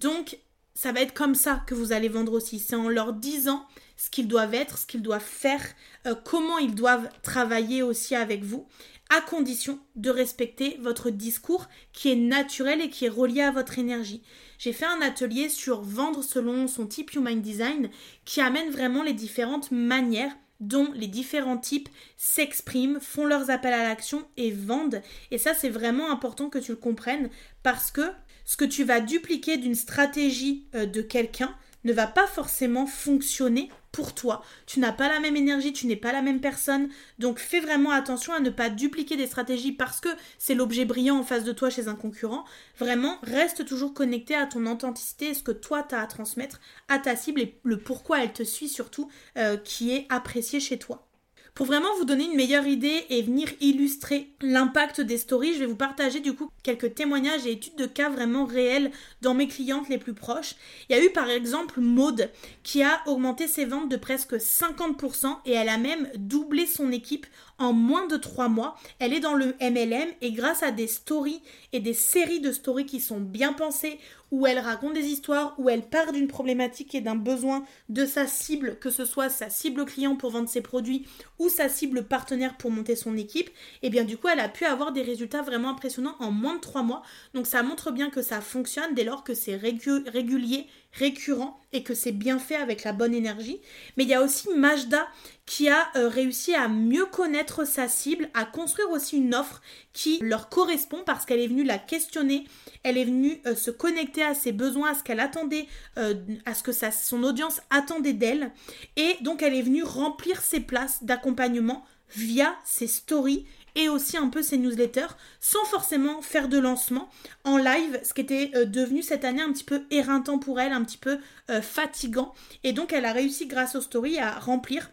Donc 0.00 0.38
ça 0.72 0.92
va 0.92 1.02
être 1.02 1.12
comme 1.12 1.34
ça 1.34 1.62
que 1.66 1.74
vous 1.74 1.92
allez 1.92 2.08
vendre 2.08 2.32
aussi. 2.32 2.58
C'est 2.58 2.74
en 2.74 2.88
leur 2.88 3.12
disant 3.12 3.66
ce 3.98 4.08
qu'ils 4.08 4.28
doivent 4.28 4.54
être, 4.54 4.78
ce 4.78 4.86
qu'ils 4.86 5.02
doivent 5.02 5.20
faire, 5.20 5.62
euh, 6.06 6.14
comment 6.24 6.56
ils 6.56 6.74
doivent 6.74 7.10
travailler 7.22 7.82
aussi 7.82 8.14
avec 8.14 8.44
vous 8.44 8.66
à 9.12 9.20
condition 9.20 9.78
de 9.94 10.08
respecter 10.08 10.78
votre 10.80 11.10
discours 11.10 11.68
qui 11.92 12.10
est 12.10 12.16
naturel 12.16 12.80
et 12.80 12.88
qui 12.88 13.04
est 13.04 13.10
relié 13.10 13.42
à 13.42 13.50
votre 13.50 13.78
énergie. 13.78 14.22
J'ai 14.58 14.72
fait 14.72 14.86
un 14.86 15.02
atelier 15.02 15.50
sur 15.50 15.82
vendre 15.82 16.22
selon 16.22 16.66
son 16.66 16.86
type 16.86 17.12
Human 17.12 17.40
Design 17.40 17.90
qui 18.24 18.40
amène 18.40 18.70
vraiment 18.70 19.02
les 19.02 19.12
différentes 19.12 19.70
manières 19.70 20.34
dont 20.60 20.92
les 20.94 21.08
différents 21.08 21.58
types 21.58 21.88
s'expriment, 22.16 23.00
font 23.00 23.26
leurs 23.26 23.50
appels 23.50 23.74
à 23.74 23.82
l'action 23.82 24.24
et 24.36 24.50
vendent. 24.50 25.02
Et 25.30 25.38
ça, 25.38 25.52
c'est 25.52 25.68
vraiment 25.68 26.10
important 26.10 26.48
que 26.48 26.58
tu 26.58 26.70
le 26.70 26.76
comprennes 26.76 27.28
parce 27.62 27.90
que 27.90 28.08
ce 28.44 28.56
que 28.56 28.64
tu 28.64 28.84
vas 28.84 29.00
dupliquer 29.00 29.58
d'une 29.58 29.74
stratégie 29.74 30.64
euh, 30.74 30.86
de 30.86 31.02
quelqu'un 31.02 31.54
ne 31.84 31.92
va 31.92 32.06
pas 32.06 32.26
forcément 32.26 32.86
fonctionner 32.86 33.68
pour 33.92 34.14
toi. 34.14 34.42
Tu 34.66 34.80
n'as 34.80 34.92
pas 34.92 35.08
la 35.08 35.20
même 35.20 35.36
énergie, 35.36 35.72
tu 35.72 35.86
n'es 35.86 35.96
pas 35.96 36.12
la 36.12 36.22
même 36.22 36.40
personne. 36.40 36.88
Donc 37.18 37.38
fais 37.38 37.60
vraiment 37.60 37.90
attention 37.90 38.32
à 38.32 38.40
ne 38.40 38.50
pas 38.50 38.70
dupliquer 38.70 39.16
des 39.16 39.26
stratégies 39.26 39.72
parce 39.72 40.00
que 40.00 40.08
c'est 40.38 40.54
l'objet 40.54 40.84
brillant 40.84 41.18
en 41.18 41.24
face 41.24 41.44
de 41.44 41.52
toi 41.52 41.70
chez 41.70 41.88
un 41.88 41.94
concurrent. 41.94 42.44
Vraiment, 42.78 43.18
reste 43.22 43.64
toujours 43.66 43.94
connecté 43.94 44.34
à 44.34 44.46
ton 44.46 44.66
authenticité 44.66 45.34
ce 45.34 45.42
que 45.42 45.52
toi 45.52 45.82
tu 45.82 45.94
as 45.94 46.00
à 46.00 46.06
transmettre 46.06 46.60
à 46.88 46.98
ta 46.98 47.14
cible 47.14 47.40
et 47.42 47.58
le 47.62 47.78
pourquoi 47.78 48.22
elle 48.22 48.32
te 48.32 48.42
suit 48.42 48.68
surtout 48.68 49.10
euh, 49.36 49.56
qui 49.56 49.94
est 49.94 50.06
apprécié 50.08 50.58
chez 50.58 50.78
toi. 50.78 51.06
Pour 51.54 51.66
vraiment 51.66 51.94
vous 51.98 52.06
donner 52.06 52.24
une 52.24 52.34
meilleure 52.34 52.66
idée 52.66 53.04
et 53.10 53.20
venir 53.20 53.46
illustrer 53.60 54.30
l'impact 54.40 55.02
des 55.02 55.18
stories, 55.18 55.52
je 55.52 55.58
vais 55.58 55.66
vous 55.66 55.76
partager 55.76 56.20
du 56.20 56.32
coup 56.32 56.48
quelques 56.62 56.94
témoignages 56.94 57.46
et 57.46 57.52
études 57.52 57.76
de 57.76 57.84
cas 57.84 58.08
vraiment 58.08 58.46
réels 58.46 58.90
dans 59.20 59.34
mes 59.34 59.48
clientes 59.48 59.90
les 59.90 59.98
plus 59.98 60.14
proches. 60.14 60.54
Il 60.88 60.96
y 60.96 60.98
a 60.98 61.04
eu 61.04 61.10
par 61.10 61.28
exemple 61.28 61.80
Maude 61.80 62.30
qui 62.62 62.82
a 62.82 63.02
augmenté 63.04 63.48
ses 63.48 63.66
ventes 63.66 63.90
de 63.90 63.98
presque 63.98 64.32
50% 64.32 65.26
et 65.44 65.52
elle 65.52 65.68
a 65.68 65.76
même 65.76 66.08
doublé 66.16 66.64
son 66.64 66.90
équipe 66.90 67.26
en 67.58 67.74
moins 67.74 68.06
de 68.06 68.16
3 68.16 68.48
mois. 68.48 68.78
Elle 68.98 69.12
est 69.12 69.20
dans 69.20 69.34
le 69.34 69.54
MLM 69.60 70.08
et 70.22 70.32
grâce 70.32 70.62
à 70.62 70.70
des 70.70 70.86
stories 70.86 71.42
et 71.74 71.80
des 71.80 71.92
séries 71.92 72.40
de 72.40 72.50
stories 72.50 72.86
qui 72.86 72.98
sont 72.98 73.20
bien 73.20 73.52
pensées, 73.52 73.98
où 74.32 74.46
elle 74.46 74.58
raconte 74.58 74.94
des 74.94 75.06
histoires, 75.06 75.54
où 75.58 75.68
elle 75.68 75.82
part 75.82 76.10
d'une 76.10 76.26
problématique 76.26 76.94
et 76.96 77.00
d'un 77.00 77.14
besoin 77.14 77.64
de 77.88 78.04
sa 78.06 78.26
cible, 78.26 78.78
que 78.80 78.90
ce 78.90 79.04
soit 79.04 79.28
sa 79.28 79.50
cible 79.50 79.84
client 79.84 80.16
pour 80.16 80.30
vendre 80.30 80.48
ses 80.48 80.62
produits 80.62 81.06
ou 81.38 81.48
sa 81.48 81.68
cible 81.68 82.02
partenaire 82.02 82.56
pour 82.56 82.70
monter 82.70 82.96
son 82.96 83.16
équipe, 83.16 83.50
et 83.82 83.90
bien 83.90 84.04
du 84.04 84.16
coup 84.16 84.28
elle 84.28 84.40
a 84.40 84.48
pu 84.48 84.64
avoir 84.64 84.92
des 84.92 85.02
résultats 85.02 85.42
vraiment 85.42 85.68
impressionnants 85.68 86.16
en 86.18 86.32
moins 86.32 86.56
de 86.56 86.60
3 86.60 86.82
mois. 86.82 87.02
Donc 87.34 87.46
ça 87.46 87.62
montre 87.62 87.92
bien 87.92 88.10
que 88.10 88.22
ça 88.22 88.40
fonctionne 88.40 88.94
dès 88.94 89.04
lors 89.04 89.22
que 89.22 89.34
c'est 89.34 89.56
régulier 89.56 90.66
récurrent 90.92 91.58
et 91.72 91.82
que 91.82 91.94
c'est 91.94 92.12
bien 92.12 92.38
fait 92.38 92.56
avec 92.56 92.84
la 92.84 92.92
bonne 92.92 93.14
énergie. 93.14 93.60
Mais 93.96 94.04
il 94.04 94.10
y 94.10 94.14
a 94.14 94.22
aussi 94.22 94.48
Majda 94.54 95.08
qui 95.46 95.68
a 95.68 95.88
euh, 95.96 96.08
réussi 96.08 96.54
à 96.54 96.68
mieux 96.68 97.06
connaître 97.06 97.66
sa 97.66 97.88
cible, 97.88 98.28
à 98.34 98.44
construire 98.44 98.90
aussi 98.90 99.16
une 99.16 99.34
offre 99.34 99.62
qui 99.92 100.18
leur 100.22 100.48
correspond 100.48 101.02
parce 101.04 101.24
qu'elle 101.24 101.40
est 101.40 101.48
venue 101.48 101.64
la 101.64 101.78
questionner, 101.78 102.46
elle 102.82 102.98
est 102.98 103.04
venue 103.04 103.40
euh, 103.46 103.54
se 103.54 103.70
connecter 103.70 104.22
à 104.22 104.34
ses 104.34 104.52
besoins, 104.52 104.92
à 104.92 104.94
ce 104.94 105.02
qu'elle 105.02 105.20
attendait, 105.20 105.66
euh, 105.98 106.14
à 106.44 106.54
ce 106.54 106.62
que 106.62 106.72
son 106.72 107.22
audience 107.22 107.60
attendait 107.70 108.12
d'elle. 108.12 108.52
Et 108.96 109.16
donc 109.22 109.42
elle 109.42 109.54
est 109.54 109.62
venue 109.62 109.82
remplir 109.82 110.40
ses 110.42 110.60
places 110.60 111.04
d'accompagnement 111.04 111.84
via 112.14 112.54
ses 112.64 112.86
stories 112.86 113.46
et 113.74 113.88
aussi 113.88 114.16
un 114.16 114.28
peu 114.28 114.42
ses 114.42 114.58
newsletters 114.58 115.14
sans 115.40 115.64
forcément 115.64 116.22
faire 116.22 116.48
de 116.48 116.58
lancement 116.58 117.08
en 117.44 117.56
live, 117.56 118.00
ce 118.02 118.14
qui 118.14 118.20
était 118.20 118.50
euh, 118.54 118.64
devenu 118.64 119.02
cette 119.02 119.24
année 119.24 119.42
un 119.42 119.52
petit 119.52 119.64
peu 119.64 119.82
éreintant 119.90 120.38
pour 120.38 120.60
elle, 120.60 120.72
un 120.72 120.84
petit 120.84 120.98
peu 120.98 121.18
euh, 121.50 121.62
fatigant. 121.62 122.34
Et 122.64 122.72
donc 122.72 122.92
elle 122.92 123.04
a 123.04 123.12
réussi 123.12 123.46
grâce 123.46 123.74
aux 123.74 123.80
stories 123.80 124.18
à 124.18 124.38
remplir 124.38 124.90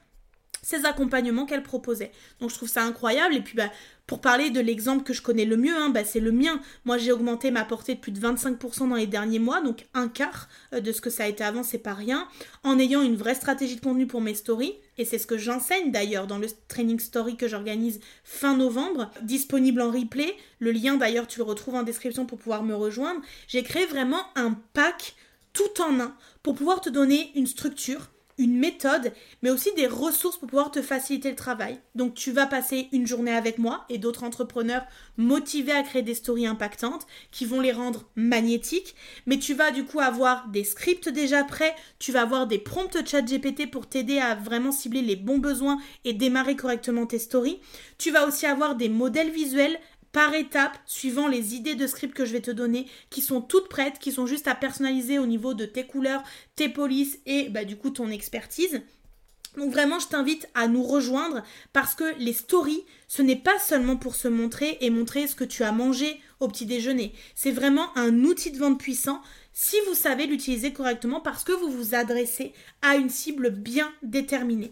ces 0.61 0.85
accompagnements 0.85 1.45
qu'elle 1.45 1.63
proposait. 1.63 2.11
Donc 2.39 2.49
je 2.49 2.55
trouve 2.55 2.69
ça 2.69 2.83
incroyable. 2.83 3.35
Et 3.35 3.41
puis 3.41 3.55
bah, 3.55 3.71
pour 4.09 4.21
parler 4.21 4.49
de 4.49 4.59
l'exemple 4.59 5.03
que 5.03 5.13
je 5.13 5.21
connais 5.21 5.45
le 5.45 5.55
mieux, 5.55 5.77
hein, 5.77 5.91
bah, 5.91 6.03
c'est 6.03 6.19
le 6.19 6.31
mien. 6.31 6.59
Moi 6.83 6.97
j'ai 6.97 7.11
augmenté 7.11 7.51
ma 7.51 7.63
portée 7.63 7.93
de 7.93 7.99
plus 7.99 8.11
de 8.11 8.19
25% 8.19 8.89
dans 8.89 8.95
les 8.95 9.05
derniers 9.05 9.37
mois, 9.37 9.61
donc 9.61 9.85
un 9.93 10.07
quart 10.07 10.49
euh, 10.73 10.79
de 10.79 10.91
ce 10.91 10.99
que 10.99 11.11
ça 11.11 11.25
a 11.25 11.27
été 11.27 11.43
avant, 11.43 11.61
c'est 11.61 11.77
pas 11.77 11.93
rien, 11.93 12.27
en 12.63 12.79
ayant 12.79 13.03
une 13.03 13.15
vraie 13.15 13.35
stratégie 13.35 13.75
de 13.75 13.81
contenu 13.81 14.07
pour 14.07 14.21
mes 14.21 14.33
stories. 14.33 14.73
Et 14.97 15.05
c'est 15.05 15.19
ce 15.19 15.27
que 15.27 15.37
j'enseigne 15.37 15.91
d'ailleurs 15.91 16.25
dans 16.25 16.39
le 16.39 16.47
training 16.67 16.99
story 16.99 17.37
que 17.37 17.47
j'organise 17.47 17.99
fin 18.23 18.57
novembre, 18.57 19.11
disponible 19.21 19.79
en 19.79 19.91
replay. 19.91 20.35
Le 20.57 20.71
lien 20.71 20.95
d'ailleurs 20.95 21.27
tu 21.27 21.37
le 21.37 21.45
retrouves 21.45 21.75
en 21.75 21.83
description 21.83 22.25
pour 22.25 22.39
pouvoir 22.39 22.63
me 22.63 22.73
rejoindre. 22.73 23.21
J'ai 23.47 23.61
créé 23.61 23.85
vraiment 23.85 24.23
un 24.35 24.57
pack 24.73 25.13
tout 25.53 25.83
en 25.83 25.99
un 25.99 26.15
pour 26.41 26.55
pouvoir 26.55 26.81
te 26.81 26.89
donner 26.89 27.31
une 27.35 27.45
structure 27.45 28.09
une 28.39 28.57
méthode, 28.57 29.13
mais 29.43 29.51
aussi 29.51 29.71
des 29.75 29.85
ressources 29.85 30.37
pour 30.37 30.47
pouvoir 30.47 30.71
te 30.71 30.81
faciliter 30.81 31.29
le 31.29 31.35
travail. 31.35 31.77
Donc 31.93 32.15
tu 32.15 32.31
vas 32.31 32.47
passer 32.47 32.87
une 32.91 33.05
journée 33.05 33.35
avec 33.35 33.59
moi 33.59 33.85
et 33.89 33.99
d'autres 33.99 34.23
entrepreneurs 34.23 34.85
motivés 35.17 35.73
à 35.73 35.83
créer 35.83 36.01
des 36.01 36.15
stories 36.15 36.47
impactantes 36.47 37.05
qui 37.29 37.45
vont 37.45 37.59
les 37.59 37.73
rendre 37.73 38.09
magnétiques, 38.15 38.95
mais 39.27 39.37
tu 39.37 39.53
vas 39.53 39.69
du 39.69 39.83
coup 39.85 39.99
avoir 39.99 40.47
des 40.47 40.63
scripts 40.63 41.09
déjà 41.09 41.43
prêts, 41.43 41.75
tu 41.99 42.11
vas 42.11 42.21
avoir 42.21 42.47
des 42.47 42.57
prompts 42.57 42.97
chat 43.05 43.21
GPT 43.21 43.69
pour 43.69 43.87
t'aider 43.87 44.19
à 44.19 44.33
vraiment 44.35 44.71
cibler 44.71 45.01
les 45.01 45.17
bons 45.17 45.37
besoins 45.37 45.77
et 46.05 46.13
démarrer 46.13 46.55
correctement 46.55 47.05
tes 47.05 47.19
stories. 47.19 47.59
Tu 47.97 48.09
vas 48.11 48.25
aussi 48.25 48.45
avoir 48.45 48.75
des 48.75 48.89
modèles 48.89 49.31
visuels 49.31 49.77
par 50.11 50.33
étape, 50.33 50.77
suivant 50.85 51.27
les 51.27 51.55
idées 51.55 51.75
de 51.75 51.87
script 51.87 52.13
que 52.13 52.25
je 52.25 52.33
vais 52.33 52.41
te 52.41 52.51
donner, 52.51 52.87
qui 53.09 53.21
sont 53.21 53.41
toutes 53.41 53.69
prêtes, 53.69 53.99
qui 53.99 54.11
sont 54.11 54.25
juste 54.25 54.47
à 54.47 54.55
personnaliser 54.55 55.19
au 55.19 55.25
niveau 55.25 55.53
de 55.53 55.65
tes 55.65 55.85
couleurs, 55.85 56.23
tes 56.55 56.69
polices 56.69 57.19
et 57.25 57.49
bah, 57.49 57.65
du 57.65 57.77
coup 57.77 57.89
ton 57.89 58.09
expertise. 58.09 58.81
Donc 59.57 59.71
vraiment, 59.71 59.99
je 59.99 60.07
t'invite 60.07 60.47
à 60.53 60.67
nous 60.67 60.83
rejoindre 60.83 61.43
parce 61.73 61.95
que 61.95 62.15
les 62.19 62.33
stories, 62.33 62.85
ce 63.07 63.21
n'est 63.21 63.35
pas 63.35 63.57
seulement 63.59 63.97
pour 63.97 64.15
se 64.15 64.27
montrer 64.27 64.77
et 64.81 64.89
montrer 64.89 65.27
ce 65.27 65.35
que 65.35 65.43
tu 65.43 65.63
as 65.63 65.71
mangé 65.71 66.21
au 66.39 66.47
petit 66.47 66.65
déjeuner. 66.65 67.13
C'est 67.35 67.51
vraiment 67.51 67.97
un 67.97 68.23
outil 68.23 68.51
de 68.51 68.59
vente 68.59 68.79
puissant 68.79 69.21
si 69.51 69.75
vous 69.87 69.95
savez 69.95 70.27
l'utiliser 70.27 70.71
correctement 70.71 71.19
parce 71.19 71.43
que 71.43 71.51
vous 71.51 71.69
vous 71.69 71.95
adressez 71.95 72.53
à 72.81 72.95
une 72.95 73.09
cible 73.09 73.49
bien 73.49 73.91
déterminée. 74.03 74.71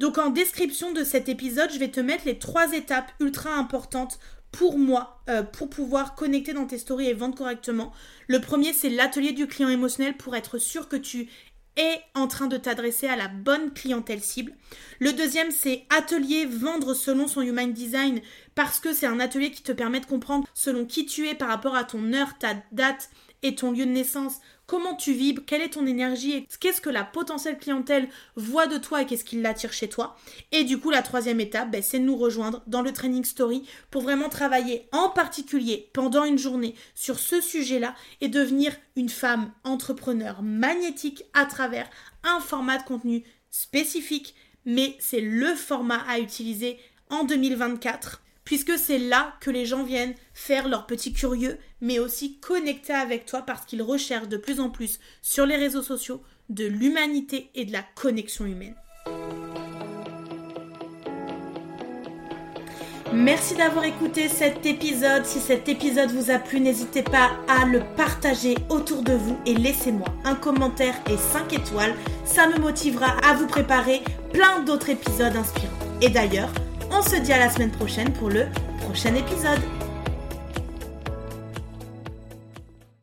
Donc 0.00 0.18
en 0.18 0.30
description 0.30 0.92
de 0.92 1.04
cet 1.04 1.28
épisode, 1.28 1.70
je 1.72 1.78
vais 1.78 1.90
te 1.90 2.00
mettre 2.00 2.26
les 2.26 2.38
trois 2.38 2.72
étapes 2.72 3.12
ultra 3.20 3.54
importantes 3.54 4.18
pour 4.56 4.78
moi, 4.78 5.20
euh, 5.28 5.42
pour 5.42 5.68
pouvoir 5.68 6.14
connecter 6.14 6.54
dans 6.54 6.64
tes 6.64 6.78
stories 6.78 7.08
et 7.08 7.12
vendre 7.12 7.34
correctement. 7.34 7.92
Le 8.26 8.40
premier, 8.40 8.72
c'est 8.72 8.88
l'atelier 8.88 9.32
du 9.32 9.46
client 9.46 9.68
émotionnel 9.68 10.16
pour 10.16 10.34
être 10.34 10.56
sûr 10.56 10.88
que 10.88 10.96
tu 10.96 11.28
es 11.76 12.00
en 12.14 12.26
train 12.26 12.46
de 12.46 12.56
t'adresser 12.56 13.06
à 13.06 13.16
la 13.16 13.28
bonne 13.28 13.74
clientèle 13.74 14.22
cible. 14.22 14.54
Le 14.98 15.12
deuxième, 15.12 15.50
c'est 15.50 15.84
atelier 15.90 16.46
vendre 16.46 16.94
selon 16.94 17.28
son 17.28 17.42
human 17.42 17.70
design 17.70 18.22
parce 18.54 18.80
que 18.80 18.94
c'est 18.94 19.04
un 19.04 19.20
atelier 19.20 19.50
qui 19.50 19.62
te 19.62 19.72
permet 19.72 20.00
de 20.00 20.06
comprendre 20.06 20.48
selon 20.54 20.86
qui 20.86 21.04
tu 21.04 21.28
es 21.28 21.34
par 21.34 21.48
rapport 21.48 21.76
à 21.76 21.84
ton 21.84 22.14
heure, 22.14 22.38
ta 22.38 22.54
date 22.72 23.10
et 23.42 23.54
ton 23.54 23.72
lieu 23.72 23.84
de 23.84 23.90
naissance 23.90 24.40
comment 24.66 24.94
tu 24.94 25.12
vibres, 25.12 25.42
quelle 25.46 25.62
est 25.62 25.70
ton 25.70 25.86
énergie, 25.86 26.46
qu'est-ce 26.60 26.80
que 26.80 26.90
la 26.90 27.04
potentielle 27.04 27.58
clientèle 27.58 28.08
voit 28.34 28.66
de 28.66 28.78
toi 28.78 29.02
et 29.02 29.06
qu'est-ce 29.06 29.24
qui 29.24 29.40
l'attire 29.40 29.72
chez 29.72 29.88
toi? 29.88 30.16
Et 30.52 30.64
du 30.64 30.78
coup, 30.78 30.90
la 30.90 31.02
troisième 31.02 31.40
étape, 31.40 31.70
ben, 31.70 31.82
c'est 31.82 31.98
de 31.98 32.04
nous 32.04 32.16
rejoindre 32.16 32.62
dans 32.66 32.82
le 32.82 32.92
Training 32.92 33.24
Story 33.24 33.66
pour 33.90 34.02
vraiment 34.02 34.28
travailler 34.28 34.88
en 34.92 35.08
particulier 35.08 35.90
pendant 35.92 36.24
une 36.24 36.38
journée 36.38 36.74
sur 36.94 37.18
ce 37.18 37.40
sujet-là 37.40 37.94
et 38.20 38.28
devenir 38.28 38.74
une 38.96 39.08
femme 39.08 39.52
entrepreneur 39.64 40.42
magnétique 40.42 41.24
à 41.34 41.46
travers 41.46 41.88
un 42.24 42.40
format 42.40 42.78
de 42.78 42.84
contenu 42.84 43.24
spécifique, 43.50 44.34
mais 44.64 44.96
c'est 44.98 45.20
le 45.20 45.54
format 45.54 46.02
à 46.08 46.18
utiliser 46.18 46.78
en 47.08 47.24
2024 47.24 48.20
puisque 48.46 48.78
c'est 48.78 48.98
là 48.98 49.34
que 49.40 49.50
les 49.50 49.66
gens 49.66 49.82
viennent 49.82 50.14
faire 50.32 50.68
leur 50.68 50.86
petit 50.86 51.12
curieux, 51.12 51.58
mais 51.82 51.98
aussi 51.98 52.38
connecter 52.38 52.94
avec 52.94 53.26
toi 53.26 53.42
parce 53.42 53.66
qu'ils 53.66 53.82
recherchent 53.82 54.28
de 54.28 54.38
plus 54.38 54.60
en 54.60 54.70
plus 54.70 54.98
sur 55.20 55.44
les 55.44 55.56
réseaux 55.56 55.82
sociaux 55.82 56.22
de 56.48 56.64
l'humanité 56.64 57.50
et 57.54 57.66
de 57.66 57.72
la 57.72 57.82
connexion 57.82 58.46
humaine. 58.46 58.76
Merci 63.12 63.54
d'avoir 63.56 63.84
écouté 63.84 64.28
cet 64.28 64.64
épisode. 64.66 65.24
Si 65.24 65.40
cet 65.40 65.68
épisode 65.68 66.10
vous 66.10 66.30
a 66.30 66.38
plu, 66.38 66.60
n'hésitez 66.60 67.02
pas 67.02 67.30
à 67.48 67.64
le 67.64 67.80
partager 67.96 68.56
autour 68.68 69.02
de 69.02 69.12
vous 69.12 69.38
et 69.46 69.54
laissez-moi 69.54 70.08
un 70.24 70.34
commentaire 70.34 70.94
et 71.10 71.16
5 71.16 71.52
étoiles. 71.52 71.94
Ça 72.24 72.46
me 72.48 72.58
motivera 72.58 73.16
à 73.24 73.34
vous 73.34 73.46
préparer 73.46 74.02
plein 74.32 74.60
d'autres 74.60 74.90
épisodes 74.90 75.34
inspirants. 75.34 75.72
Et 76.02 76.10
d'ailleurs, 76.10 76.50
on 76.90 77.02
se 77.02 77.16
dit 77.16 77.32
à 77.32 77.38
la 77.38 77.50
semaine 77.50 77.70
prochaine 77.70 78.12
pour 78.12 78.28
le 78.30 78.46
prochain 78.80 79.14
épisode. 79.14 79.60